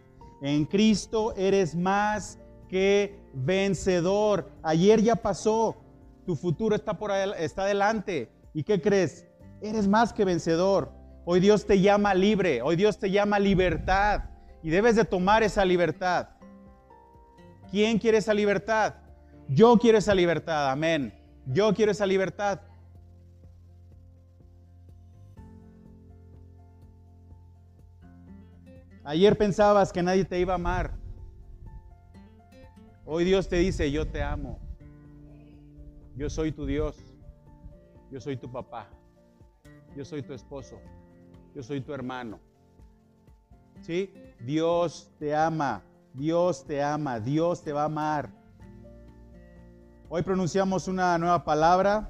En 0.42 0.64
Cristo 0.66 1.34
eres 1.36 1.74
más 1.74 2.38
que 2.68 3.18
vencedor. 3.34 4.50
Ayer 4.62 5.02
ya 5.02 5.16
pasó, 5.16 5.76
tu 6.24 6.36
futuro 6.36 6.74
está, 6.76 6.98
por, 6.98 7.10
está 7.10 7.62
adelante. 7.62 8.30
¿Y 8.54 8.62
qué 8.62 8.80
crees? 8.80 9.26
Eres 9.60 9.88
más 9.88 10.12
que 10.12 10.24
vencedor. 10.24 10.92
Hoy 11.24 11.40
Dios 11.40 11.66
te 11.66 11.80
llama 11.80 12.14
libre, 12.14 12.62
hoy 12.62 12.76
Dios 12.76 12.98
te 12.98 13.10
llama 13.10 13.38
libertad. 13.38 14.24
Y 14.62 14.70
debes 14.70 14.96
de 14.96 15.04
tomar 15.04 15.42
esa 15.42 15.64
libertad. 15.64 16.28
¿Quién 17.70 17.98
quiere 17.98 18.18
esa 18.18 18.34
libertad? 18.34 18.94
Yo 19.48 19.76
quiero 19.78 19.98
esa 19.98 20.14
libertad, 20.14 20.70
amén. 20.70 21.14
Yo 21.46 21.72
quiero 21.72 21.92
esa 21.92 22.06
libertad. 22.06 22.60
Ayer 29.04 29.38
pensabas 29.38 29.92
que 29.92 30.02
nadie 30.02 30.24
te 30.24 30.40
iba 30.40 30.54
a 30.54 30.56
amar. 30.56 30.90
Hoy 33.04 33.24
Dios 33.24 33.48
te 33.48 33.56
dice, 33.56 33.92
yo 33.92 34.08
te 34.08 34.20
amo. 34.20 34.58
Yo 36.16 36.28
soy 36.28 36.50
tu 36.50 36.66
Dios. 36.66 36.96
Yo 38.10 38.20
soy 38.20 38.36
tu 38.36 38.50
papá. 38.50 38.88
Yo 39.96 40.04
soy 40.04 40.22
tu 40.22 40.32
esposo. 40.32 40.80
Yo 41.54 41.62
soy 41.62 41.80
tu 41.80 41.94
hermano. 41.94 42.40
¿Sí? 43.80 44.12
Dios 44.40 45.12
te 45.20 45.36
ama, 45.36 45.82
Dios 46.12 46.66
te 46.66 46.82
ama, 46.82 47.20
Dios 47.20 47.62
te 47.62 47.72
va 47.72 47.82
a 47.82 47.86
amar. 47.86 48.45
Hoy 50.08 50.22
pronunciamos 50.22 50.86
una 50.86 51.18
nueva 51.18 51.44
palabra, 51.44 52.08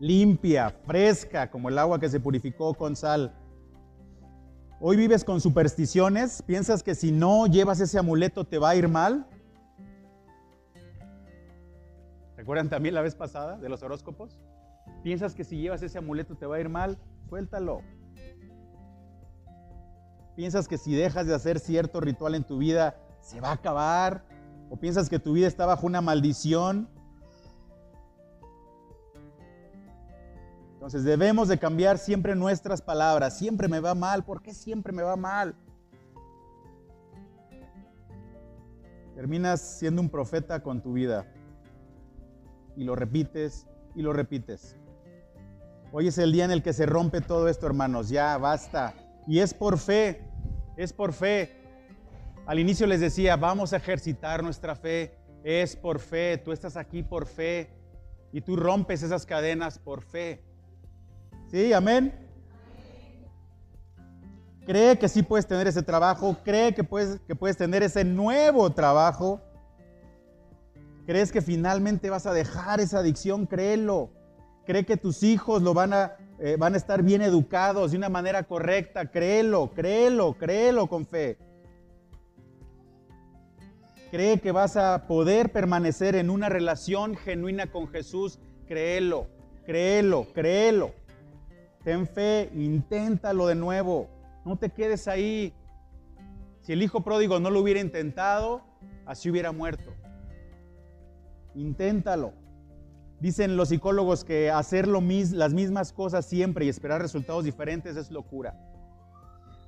limpia, 0.00 0.70
fresca, 0.84 1.48
como 1.48 1.68
el 1.68 1.78
agua 1.78 2.00
que 2.00 2.08
se 2.08 2.18
purificó 2.18 2.74
con 2.74 2.96
sal. 2.96 3.32
Hoy 4.80 4.96
vives 4.96 5.22
con 5.22 5.40
supersticiones, 5.40 6.42
piensas 6.42 6.82
que 6.82 6.96
si 6.96 7.12
no 7.12 7.46
llevas 7.46 7.78
ese 7.78 8.00
amuleto 8.00 8.44
te 8.44 8.58
va 8.58 8.70
a 8.70 8.76
ir 8.76 8.88
mal. 8.88 9.28
¿Recuerdan 12.36 12.68
también 12.68 12.96
la 12.96 13.02
vez 13.02 13.14
pasada 13.14 13.58
de 13.58 13.68
los 13.68 13.80
horóscopos? 13.84 14.40
¿Piensas 15.04 15.36
que 15.36 15.44
si 15.44 15.56
llevas 15.56 15.82
ese 15.82 15.98
amuleto 15.98 16.34
te 16.34 16.46
va 16.46 16.56
a 16.56 16.60
ir 16.60 16.68
mal? 16.68 16.98
Suéltalo. 17.28 17.82
¿Piensas 20.34 20.66
que 20.66 20.78
si 20.78 20.96
dejas 20.96 21.28
de 21.28 21.34
hacer 21.36 21.60
cierto 21.60 22.00
ritual 22.00 22.34
en 22.34 22.42
tu 22.42 22.58
vida 22.58 22.96
se 23.20 23.40
va 23.40 23.50
a 23.50 23.54
acabar? 23.54 24.24
¿O 24.70 24.76
piensas 24.76 25.08
que 25.08 25.18
tu 25.18 25.32
vida 25.32 25.46
está 25.46 25.66
bajo 25.66 25.86
una 25.86 26.00
maldición? 26.00 26.88
Entonces 30.74 31.04
debemos 31.04 31.48
de 31.48 31.58
cambiar 31.58 31.98
siempre 31.98 32.34
nuestras 32.34 32.82
palabras. 32.82 33.38
Siempre 33.38 33.68
me 33.68 33.80
va 33.80 33.94
mal. 33.94 34.24
¿Por 34.24 34.42
qué 34.42 34.54
siempre 34.54 34.92
me 34.92 35.02
va 35.02 35.16
mal? 35.16 35.54
Terminas 39.14 39.60
siendo 39.60 40.00
un 40.00 40.08
profeta 40.08 40.62
con 40.62 40.80
tu 40.80 40.92
vida. 40.92 41.26
Y 42.76 42.84
lo 42.84 42.94
repites 42.94 43.66
y 43.94 44.02
lo 44.02 44.12
repites. 44.12 44.76
Hoy 45.90 46.08
es 46.08 46.18
el 46.18 46.32
día 46.32 46.44
en 46.44 46.50
el 46.50 46.62
que 46.62 46.72
se 46.72 46.86
rompe 46.86 47.20
todo 47.20 47.48
esto, 47.48 47.66
hermanos. 47.66 48.08
Ya 48.08 48.38
basta. 48.38 48.94
Y 49.26 49.40
es 49.40 49.52
por 49.52 49.78
fe 49.78 50.28
es 50.78 50.92
por 50.92 51.12
fe. 51.12 51.57
Al 52.48 52.58
inicio 52.58 52.86
les 52.86 53.00
decía, 53.00 53.36
vamos 53.36 53.74
a 53.74 53.76
ejercitar 53.76 54.42
nuestra 54.42 54.74
fe. 54.74 55.14
Es 55.44 55.76
por 55.76 55.98
fe. 55.98 56.38
Tú 56.38 56.50
estás 56.50 56.78
aquí 56.78 57.02
por 57.02 57.26
fe. 57.26 57.68
Y 58.32 58.40
tú 58.40 58.56
rompes 58.56 59.02
esas 59.02 59.26
cadenas 59.26 59.78
por 59.78 60.02
fe. 60.02 60.42
¿Sí? 61.50 61.74
Amén. 61.74 62.26
Cree 64.64 64.98
que 64.98 65.10
sí 65.10 65.22
puedes 65.22 65.46
tener 65.46 65.66
ese 65.66 65.82
trabajo. 65.82 66.38
Cree 66.42 66.74
que 66.74 66.84
puedes, 66.84 67.20
que 67.20 67.34
puedes 67.34 67.58
tener 67.58 67.82
ese 67.82 68.02
nuevo 68.02 68.70
trabajo. 68.70 69.42
¿Crees 71.04 71.30
que 71.30 71.42
finalmente 71.42 72.08
vas 72.08 72.24
a 72.24 72.32
dejar 72.32 72.80
esa 72.80 73.00
adicción? 73.00 73.44
Créelo. 73.44 74.08
Cree 74.64 74.86
que 74.86 74.96
tus 74.96 75.22
hijos 75.22 75.60
lo 75.60 75.74
van 75.74 75.92
a 75.92 76.16
eh, 76.40 76.56
van 76.56 76.74
a 76.74 76.76
estar 76.76 77.02
bien 77.02 77.20
educados 77.20 77.90
de 77.90 77.98
una 77.98 78.08
manera 78.08 78.44
correcta. 78.44 79.10
Créelo, 79.10 79.70
créelo, 79.74 80.32
créelo 80.38 80.86
con 80.86 81.04
fe. 81.04 81.36
Cree 84.10 84.40
que 84.40 84.52
vas 84.52 84.78
a 84.78 85.06
poder 85.06 85.52
permanecer 85.52 86.16
en 86.16 86.30
una 86.30 86.48
relación 86.48 87.14
genuina 87.14 87.70
con 87.70 87.88
Jesús. 87.88 88.38
Créelo, 88.66 89.26
créelo, 89.66 90.26
créelo. 90.32 90.92
Ten 91.84 92.06
fe, 92.06 92.50
inténtalo 92.54 93.46
de 93.46 93.54
nuevo. 93.54 94.08
No 94.46 94.56
te 94.56 94.70
quedes 94.70 95.08
ahí. 95.08 95.52
Si 96.62 96.72
el 96.72 96.82
hijo 96.82 97.02
pródigo 97.02 97.38
no 97.38 97.50
lo 97.50 97.60
hubiera 97.60 97.80
intentado, 97.80 98.62
así 99.04 99.30
hubiera 99.30 99.52
muerto. 99.52 99.92
Inténtalo. 101.54 102.32
Dicen 103.20 103.58
los 103.58 103.68
psicólogos 103.68 104.24
que 104.24 104.50
hacer 104.50 104.88
las 104.88 105.52
mismas 105.52 105.92
cosas 105.92 106.24
siempre 106.24 106.64
y 106.64 106.70
esperar 106.70 107.02
resultados 107.02 107.44
diferentes 107.44 107.94
es 107.96 108.10
locura. 108.10 108.58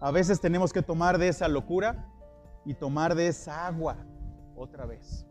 A 0.01 0.11
veces 0.11 0.41
tenemos 0.41 0.72
que 0.72 0.80
tomar 0.80 1.18
de 1.18 1.28
esa 1.28 1.47
locura 1.47 2.07
y 2.64 2.72
tomar 2.72 3.14
de 3.14 3.26
esa 3.26 3.66
agua 3.66 3.99
otra 4.61 4.86
vez. 4.86 5.26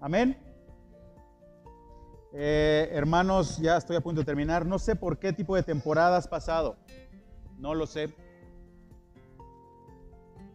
Amén. 0.00 0.36
Eh, 2.32 2.90
hermanos, 2.92 3.58
ya 3.58 3.76
estoy 3.76 3.96
a 3.96 4.00
punto 4.00 4.20
de 4.20 4.24
terminar. 4.24 4.66
No 4.66 4.78
sé 4.78 4.96
por 4.96 5.18
qué 5.18 5.32
tipo 5.32 5.56
de 5.56 5.62
temporada 5.62 6.16
has 6.16 6.28
pasado. 6.28 6.76
No 7.58 7.74
lo 7.74 7.86
sé. 7.86 8.14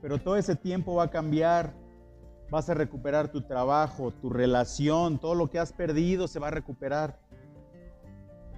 Pero 0.02 0.18
todo 0.20 0.36
ese 0.38 0.56
tiempo 0.56 0.96
va 0.96 1.04
a 1.04 1.10
cambiar. 1.10 1.74
Vas 2.50 2.70
a 2.70 2.74
recuperar 2.74 3.30
tu 3.30 3.42
trabajo, 3.42 4.12
tu 4.12 4.30
relación, 4.30 5.18
todo 5.18 5.34
lo 5.34 5.50
que 5.50 5.60
has 5.60 5.74
perdido 5.74 6.28
se 6.28 6.40
va 6.40 6.50
a 6.50 6.52
recuperar. 6.52 7.20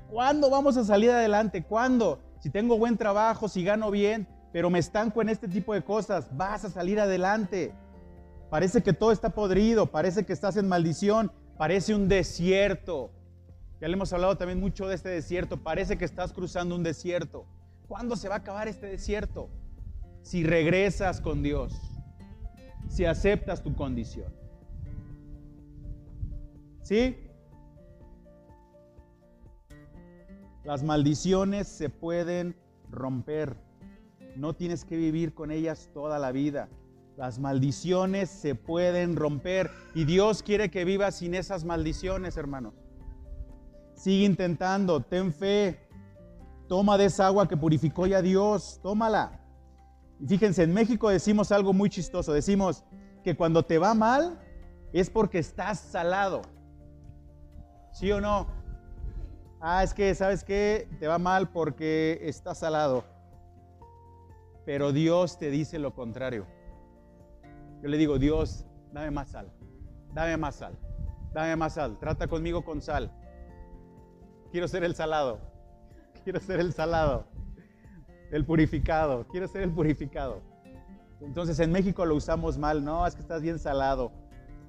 ¿Cuándo 0.10 0.50
vamos 0.50 0.76
a 0.76 0.84
salir 0.84 1.12
adelante? 1.12 1.64
¿Cuándo? 1.64 2.20
Si 2.40 2.50
tengo 2.50 2.78
buen 2.78 2.98
trabajo, 2.98 3.48
si 3.48 3.64
gano 3.64 3.92
bien, 3.92 4.28
pero 4.52 4.70
me 4.70 4.80
estanco 4.80 5.22
en 5.22 5.30
este 5.30 5.48
tipo 5.48 5.74
de 5.74 5.84
cosas, 5.84 6.36
vas 6.36 6.66
a 6.66 6.70
salir 6.70 7.00
adelante. 7.00 7.74
Parece 8.56 8.82
que 8.82 8.94
todo 8.94 9.12
está 9.12 9.32
podrido, 9.32 9.88
parece 9.88 10.26
que 10.26 10.32
estás 10.32 10.56
en 10.56 10.70
maldición, 10.70 11.30
parece 11.58 11.94
un 11.94 12.08
desierto. 12.08 13.12
Ya 13.82 13.90
le 13.90 13.96
hemos 13.96 14.14
hablado 14.14 14.38
también 14.38 14.62
mucho 14.62 14.88
de 14.88 14.96
este 14.96 15.10
desierto, 15.10 15.58
parece 15.58 15.98
que 15.98 16.06
estás 16.06 16.32
cruzando 16.32 16.74
un 16.74 16.82
desierto. 16.82 17.46
¿Cuándo 17.90 18.16
se 18.16 18.30
va 18.30 18.36
a 18.36 18.38
acabar 18.38 18.70
este 18.70 18.88
desierto? 18.88 19.50
Si 20.22 20.46
regresas 20.46 21.20
con 21.20 21.44
Dios, 21.44 21.74
si 22.88 23.04
aceptas 23.04 23.62
tu 23.62 23.76
condición. 23.76 24.34
¿Sí? 26.82 27.18
Las 30.64 30.82
maldiciones 30.82 31.68
se 31.68 31.90
pueden 31.90 32.56
romper. 32.90 33.58
No 34.38 34.54
tienes 34.56 34.86
que 34.86 34.96
vivir 34.96 35.34
con 35.34 35.52
ellas 35.52 35.90
toda 35.94 36.20
la 36.20 36.32
vida. 36.32 36.70
Las 37.18 37.40
maldiciones 37.40 38.30
se 38.30 38.56
pueden 38.56 39.16
romper 39.16 39.72
y 39.94 40.04
Dios 40.04 40.44
quiere 40.44 40.70
que 40.70 40.84
vivas 40.84 41.16
sin 41.16 41.34
esas 41.34 41.64
maldiciones, 41.64 42.36
hermanos. 42.36 42.74
Sigue 43.94 44.26
intentando, 44.26 45.00
ten 45.02 45.32
fe. 45.32 45.80
Toma 46.68 46.98
de 46.98 47.06
esa 47.06 47.28
agua 47.28 47.48
que 47.48 47.56
purificó 47.56 48.06
ya 48.06 48.22
Dios, 48.22 48.80
tómala. 48.84 49.40
Y 50.20 50.28
fíjense, 50.28 50.64
en 50.64 50.74
México 50.74 51.10
decimos 51.10 51.54
algo 51.54 51.72
muy 51.72 51.90
chistoso. 51.90 52.34
Decimos 52.34 52.84
que 53.24 53.36
cuando 53.36 53.64
te 53.64 53.78
va 53.78 53.94
mal 53.94 54.42
es 54.92 55.10
porque 55.10 55.40
estás 55.40 55.80
salado. 55.80 56.42
¿Sí 57.94 58.12
o 58.12 58.20
no? 58.20 58.48
Ah, 59.62 59.84
es 59.84 59.94
que, 59.94 60.14
¿sabes 60.16 60.44
qué? 60.44 60.90
Te 61.00 61.08
va 61.08 61.18
mal 61.18 61.50
porque 61.50 62.20
estás 62.24 62.58
salado. 62.58 63.06
Pero 64.66 64.92
Dios 64.92 65.38
te 65.38 65.50
dice 65.50 65.80
lo 65.80 65.94
contrario. 65.94 66.46
Yo 67.86 67.92
le 67.92 68.00
digo, 68.00 68.18
Dios, 68.18 68.66
dame 68.94 69.12
más 69.12 69.30
sal, 69.30 69.48
dame 70.12 70.38
más 70.38 70.56
sal, 70.56 70.76
dame 71.36 71.56
más 71.56 71.76
sal, 71.76 72.00
trata 72.00 72.28
conmigo 72.28 72.66
con 72.66 72.82
sal. 72.82 73.12
Quiero 74.52 74.68
ser 74.68 74.84
el 74.84 74.96
salado, 74.96 75.40
quiero 76.24 76.40
ser 76.40 76.62
el 76.62 76.74
salado, 76.74 77.28
el 78.32 78.44
purificado, 78.44 79.28
quiero 79.28 79.48
ser 79.48 79.62
el 79.62 79.72
purificado. 79.72 80.42
Entonces 81.22 81.60
en 81.60 81.72
México 81.72 82.08
lo 82.08 82.16
usamos 82.16 82.58
mal, 82.58 82.84
no, 82.84 83.06
es 83.06 83.14
que 83.14 83.22
estás 83.22 83.44
bien 83.44 83.60
salado. 83.60 84.12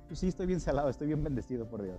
Pues 0.09 0.19
sí, 0.19 0.29
estoy 0.29 0.45
bien 0.45 0.61
salado, 0.61 0.91
estoy 0.91 1.07
bien 1.07 1.25
bendecido 1.25 1.67
por 1.71 1.85
Dios. 1.85 1.99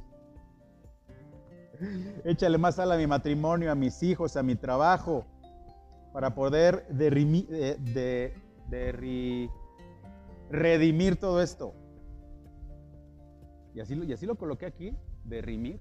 Échale 2.26 2.60
más 2.60 2.76
sal 2.76 2.92
a 2.92 2.96
mi 2.96 3.08
matrimonio, 3.08 3.72
a 3.72 3.76
mis 3.76 4.04
hijos, 4.04 4.38
a 4.38 4.44
mi 4.44 4.54
trabajo, 4.54 5.26
para 6.14 6.36
poder 6.36 6.86
derrimir, 6.90 7.48
de, 7.48 8.36
de, 8.70 8.92
redimir 10.50 11.18
todo 11.18 11.42
esto. 11.42 11.74
Y 13.74 13.80
así, 13.80 13.94
y 13.94 14.14
así 14.14 14.26
lo 14.26 14.36
coloqué 14.36 14.66
aquí, 14.66 14.96
derrimir. 15.24 15.80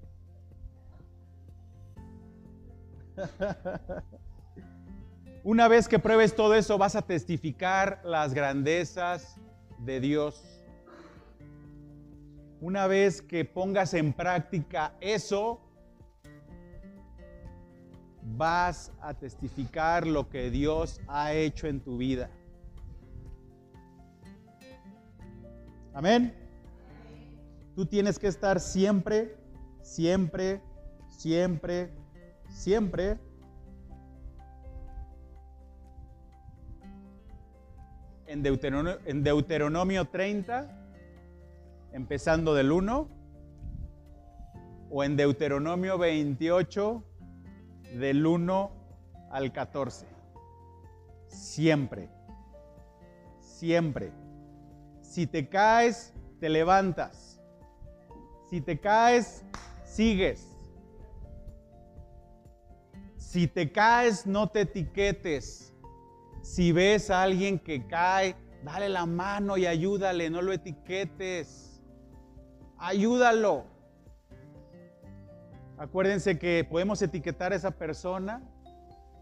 Una 5.44 5.68
vez 5.68 5.88
que 5.88 5.98
pruebes 5.98 6.34
todo 6.34 6.54
eso, 6.54 6.76
vas 6.76 6.96
a 6.96 7.02
testificar 7.02 8.00
las 8.04 8.34
grandezas 8.34 9.36
de 9.78 10.00
Dios. 10.00 10.42
Una 12.60 12.86
vez 12.86 13.22
que 13.22 13.44
pongas 13.44 13.94
en 13.94 14.12
práctica 14.12 14.94
eso, 15.00 15.60
vas 18.22 18.92
a 19.00 19.14
testificar 19.14 20.06
lo 20.06 20.28
que 20.28 20.50
Dios 20.50 21.00
ha 21.06 21.32
hecho 21.32 21.68
en 21.68 21.80
tu 21.80 21.96
vida. 21.96 22.30
Amén. 25.96 26.34
Tú 27.74 27.86
tienes 27.86 28.18
que 28.18 28.26
estar 28.26 28.60
siempre, 28.60 29.34
siempre, 29.80 30.60
siempre, 31.08 31.90
siempre 32.50 33.18
en 38.26 38.42
Deuteronomio, 38.42 38.98
en 39.06 39.24
Deuteronomio 39.24 40.04
30, 40.04 40.68
empezando 41.92 42.52
del 42.52 42.72
1, 42.72 43.08
o 44.90 45.02
en 45.02 45.16
Deuteronomio 45.16 45.96
28, 45.96 47.02
del 47.94 48.26
1 48.26 48.70
al 49.30 49.50
14. 49.50 50.06
Siempre, 51.26 52.10
siempre. 53.40 54.25
Si 55.08 55.26
te 55.26 55.48
caes, 55.48 56.12
te 56.40 56.48
levantas. 56.48 57.40
Si 58.50 58.60
te 58.60 58.78
caes, 58.78 59.44
sigues. 59.84 60.46
Si 63.16 63.46
te 63.46 63.72
caes, 63.72 64.26
no 64.26 64.48
te 64.48 64.62
etiquetes. 64.62 65.72
Si 66.42 66.70
ves 66.72 67.10
a 67.10 67.22
alguien 67.22 67.58
que 67.58 67.86
cae, 67.86 68.36
dale 68.62 68.88
la 68.88 69.06
mano 69.06 69.56
y 69.56 69.66
ayúdale, 69.66 70.28
no 70.28 70.42
lo 70.42 70.52
etiquetes. 70.52 71.82
Ayúdalo. 72.76 73.64
Acuérdense 75.78 76.38
que 76.38 76.66
podemos 76.68 77.00
etiquetar 77.00 77.52
a 77.52 77.56
esa 77.56 77.70
persona, 77.70 78.42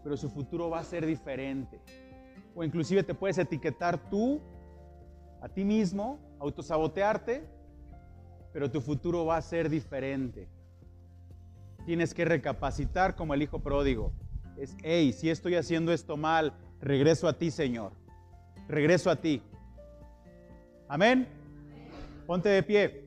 pero 0.03 0.17
su 0.17 0.29
futuro 0.29 0.69
va 0.69 0.79
a 0.79 0.83
ser 0.83 1.05
diferente. 1.05 1.79
O 2.53 2.63
inclusive 2.63 3.03
te 3.03 3.13
puedes 3.13 3.37
etiquetar 3.37 4.09
tú 4.09 4.41
a 5.41 5.49
ti 5.49 5.63
mismo, 5.63 6.19
autosabotearte, 6.39 7.45
pero 8.53 8.71
tu 8.71 8.81
futuro 8.81 9.25
va 9.25 9.37
a 9.37 9.41
ser 9.41 9.69
diferente. 9.69 10.47
Tienes 11.85 12.13
que 12.13 12.25
recapacitar 12.25 13.15
como 13.15 13.33
el 13.33 13.41
hijo 13.41 13.59
pródigo. 13.59 14.11
Es, 14.57 14.75
hey, 14.83 15.13
si 15.13 15.29
estoy 15.29 15.55
haciendo 15.55 15.91
esto 15.91 16.17
mal, 16.17 16.53
regreso 16.79 17.27
a 17.27 17.33
ti, 17.33 17.51
Señor. 17.51 17.91
Regreso 18.67 19.09
a 19.11 19.17
ti. 19.17 19.41
Amén. 20.87 21.27
Ponte 22.25 22.49
de 22.49 22.63
pie. 22.63 23.04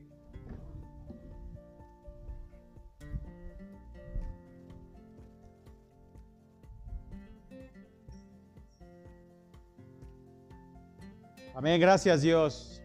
Amén, 11.59 11.81
gracias 11.81 12.21
Dios. 12.21 12.81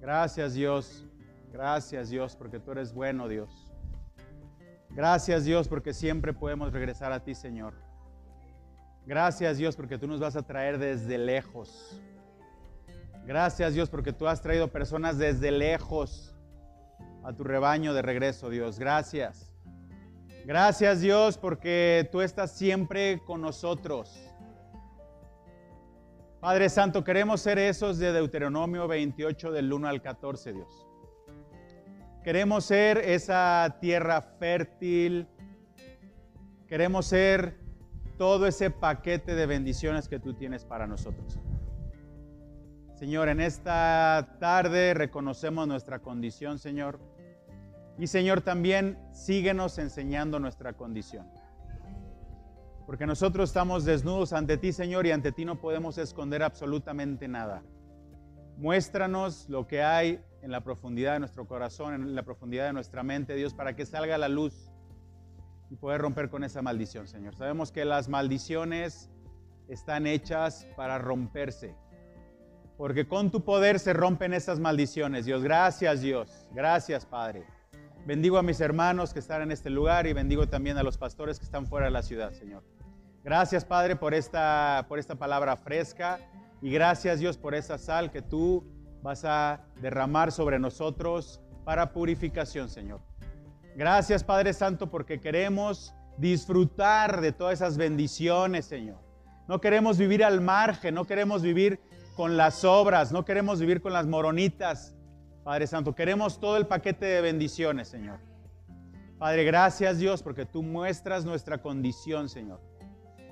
Gracias 0.00 0.54
Dios. 0.54 1.04
Gracias 1.52 2.08
Dios 2.08 2.34
porque 2.34 2.58
tú 2.58 2.72
eres 2.72 2.94
bueno 2.94 3.28
Dios. 3.28 3.70
Gracias 4.88 5.44
Dios 5.44 5.68
porque 5.68 5.92
siempre 5.92 6.32
podemos 6.32 6.72
regresar 6.72 7.12
a 7.12 7.22
ti 7.22 7.34
Señor. 7.34 7.74
Gracias 9.04 9.58
Dios 9.58 9.76
porque 9.76 9.98
tú 9.98 10.06
nos 10.06 10.20
vas 10.20 10.36
a 10.36 10.42
traer 10.42 10.78
desde 10.78 11.18
lejos. 11.18 12.00
Gracias 13.26 13.74
Dios 13.74 13.90
porque 13.90 14.14
tú 14.14 14.26
has 14.26 14.40
traído 14.40 14.68
personas 14.68 15.18
desde 15.18 15.50
lejos 15.50 16.34
a 17.24 17.34
tu 17.34 17.44
rebaño 17.44 17.92
de 17.92 18.00
regreso 18.00 18.48
Dios. 18.48 18.78
Gracias. 18.78 19.52
Gracias 20.46 21.02
Dios 21.02 21.36
porque 21.36 22.08
tú 22.10 22.22
estás 22.22 22.52
siempre 22.52 23.20
con 23.26 23.42
nosotros. 23.42 24.27
Padre 26.40 26.68
Santo, 26.68 27.02
queremos 27.02 27.40
ser 27.40 27.58
esos 27.58 27.98
de 27.98 28.12
Deuteronomio 28.12 28.86
28 28.86 29.50
del 29.50 29.72
1 29.72 29.88
al 29.88 30.00
14, 30.00 30.52
Dios. 30.52 30.86
Queremos 32.22 32.64
ser 32.64 32.98
esa 32.98 33.78
tierra 33.80 34.22
fértil. 34.22 35.26
Queremos 36.68 37.06
ser 37.06 37.58
todo 38.18 38.46
ese 38.46 38.70
paquete 38.70 39.34
de 39.34 39.46
bendiciones 39.46 40.08
que 40.08 40.20
tú 40.20 40.34
tienes 40.34 40.64
para 40.64 40.86
nosotros. 40.86 41.40
Señor, 42.94 43.28
en 43.28 43.40
esta 43.40 44.36
tarde 44.38 44.94
reconocemos 44.94 45.66
nuestra 45.66 45.98
condición, 45.98 46.60
Señor. 46.60 47.00
Y 47.98 48.06
Señor, 48.06 48.42
también 48.42 48.96
síguenos 49.12 49.78
enseñando 49.78 50.38
nuestra 50.38 50.72
condición. 50.74 51.28
Porque 52.88 53.04
nosotros 53.04 53.50
estamos 53.50 53.84
desnudos 53.84 54.32
ante 54.32 54.56
ti, 54.56 54.72
Señor, 54.72 55.06
y 55.06 55.10
ante 55.10 55.30
ti 55.30 55.44
no 55.44 55.60
podemos 55.60 55.98
esconder 55.98 56.42
absolutamente 56.42 57.28
nada. 57.28 57.62
Muéstranos 58.56 59.46
lo 59.50 59.66
que 59.66 59.82
hay 59.82 60.24
en 60.40 60.50
la 60.50 60.64
profundidad 60.64 61.12
de 61.12 61.18
nuestro 61.18 61.46
corazón, 61.46 61.92
en 61.92 62.14
la 62.14 62.22
profundidad 62.22 62.64
de 62.64 62.72
nuestra 62.72 63.02
mente, 63.02 63.34
Dios, 63.34 63.52
para 63.52 63.76
que 63.76 63.84
salga 63.84 64.16
la 64.16 64.30
luz 64.30 64.72
y 65.68 65.76
poder 65.76 66.00
romper 66.00 66.30
con 66.30 66.44
esa 66.44 66.62
maldición, 66.62 67.06
Señor. 67.08 67.36
Sabemos 67.36 67.72
que 67.72 67.84
las 67.84 68.08
maldiciones 68.08 69.10
están 69.68 70.06
hechas 70.06 70.66
para 70.74 70.96
romperse, 70.96 71.74
porque 72.78 73.06
con 73.06 73.30
tu 73.30 73.44
poder 73.44 73.80
se 73.80 73.92
rompen 73.92 74.32
esas 74.32 74.60
maldiciones. 74.60 75.26
Dios, 75.26 75.42
gracias 75.42 76.00
Dios, 76.00 76.48
gracias 76.54 77.04
Padre. 77.04 77.44
Bendigo 78.06 78.38
a 78.38 78.42
mis 78.42 78.62
hermanos 78.62 79.12
que 79.12 79.18
están 79.18 79.42
en 79.42 79.52
este 79.52 79.68
lugar 79.68 80.06
y 80.06 80.14
bendigo 80.14 80.48
también 80.48 80.78
a 80.78 80.82
los 80.82 80.96
pastores 80.96 81.38
que 81.38 81.44
están 81.44 81.66
fuera 81.66 81.84
de 81.84 81.92
la 81.92 82.02
ciudad, 82.02 82.32
Señor. 82.32 82.62
Gracias 83.28 83.62
Padre 83.62 83.94
por 83.94 84.14
esta, 84.14 84.86
por 84.88 84.98
esta 84.98 85.14
palabra 85.14 85.54
fresca 85.58 86.18
y 86.62 86.70
gracias 86.70 87.20
Dios 87.20 87.36
por 87.36 87.54
esa 87.54 87.76
sal 87.76 88.10
que 88.10 88.22
tú 88.22 88.64
vas 89.02 89.26
a 89.26 89.66
derramar 89.82 90.32
sobre 90.32 90.58
nosotros 90.58 91.42
para 91.62 91.92
purificación, 91.92 92.70
Señor. 92.70 93.02
Gracias 93.76 94.24
Padre 94.24 94.54
Santo 94.54 94.88
porque 94.88 95.20
queremos 95.20 95.94
disfrutar 96.16 97.20
de 97.20 97.32
todas 97.32 97.52
esas 97.60 97.76
bendiciones, 97.76 98.64
Señor. 98.64 98.96
No 99.46 99.60
queremos 99.60 99.98
vivir 99.98 100.24
al 100.24 100.40
margen, 100.40 100.94
no 100.94 101.04
queremos 101.04 101.42
vivir 101.42 101.80
con 102.16 102.38
las 102.38 102.64
obras, 102.64 103.12
no 103.12 103.26
queremos 103.26 103.60
vivir 103.60 103.82
con 103.82 103.92
las 103.92 104.06
moronitas, 104.06 104.96
Padre 105.44 105.66
Santo. 105.66 105.94
Queremos 105.94 106.40
todo 106.40 106.56
el 106.56 106.66
paquete 106.66 107.04
de 107.04 107.20
bendiciones, 107.20 107.88
Señor. 107.88 108.20
Padre, 109.18 109.44
gracias 109.44 109.98
Dios 109.98 110.22
porque 110.22 110.46
tú 110.46 110.62
muestras 110.62 111.26
nuestra 111.26 111.58
condición, 111.58 112.30
Señor. 112.30 112.77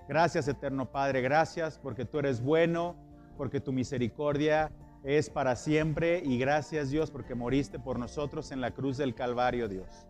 Gracias, 0.08 0.46
eterno 0.46 0.90
Padre, 0.90 1.20
gracias 1.20 1.78
porque 1.78 2.04
tú 2.04 2.18
eres 2.18 2.40
bueno, 2.40 2.96
porque 3.36 3.60
tu 3.60 3.72
misericordia 3.72 4.70
es 5.02 5.30
para 5.30 5.56
siempre 5.56 6.22
y 6.24 6.38
gracias 6.38 6.90
Dios 6.90 7.10
porque 7.10 7.34
moriste 7.34 7.78
por 7.78 7.98
nosotros 7.98 8.50
en 8.52 8.60
la 8.60 8.72
cruz 8.72 8.96
del 8.96 9.14
Calvario, 9.14 9.68
Dios. 9.68 10.06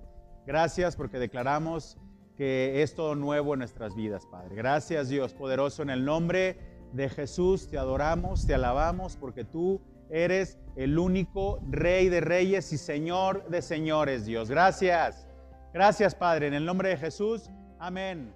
Gracias 0.47 0.97
porque 0.97 1.19
declaramos 1.19 1.99
que 2.37 2.83
es 2.83 2.95
todo 2.95 3.15
nuevo 3.15 3.55
en 3.55 3.61
nuestras 3.61 3.95
vidas, 3.95 4.27
Padre. 4.27 4.55
Gracias 4.55 5.09
Dios, 5.09 5.35
poderoso 5.35 5.83
en 5.83 5.91
el 5.91 6.05
nombre 6.05 6.59
de 6.93 7.09
Jesús, 7.09 7.69
te 7.69 7.79
adoramos, 7.79 8.47
te 8.47 8.55
alabamos 8.55 9.17
porque 9.17 9.45
tú 9.45 9.81
eres 10.11 10.59
el 10.77 10.99
único 10.99 11.61
Rey 11.69 12.09
de 12.09 12.21
Reyes 12.21 12.73
y 12.73 12.79
Señor 12.79 13.49
de 13.49 13.63
Señores, 13.63 14.27
Dios. 14.27 14.51
Gracias. 14.51 15.27
Gracias, 15.73 16.15
Padre, 16.15 16.47
en 16.47 16.55
el 16.55 16.65
nombre 16.65 16.91
de 16.91 16.97
Jesús. 16.97 17.51
Amén. 17.79 18.33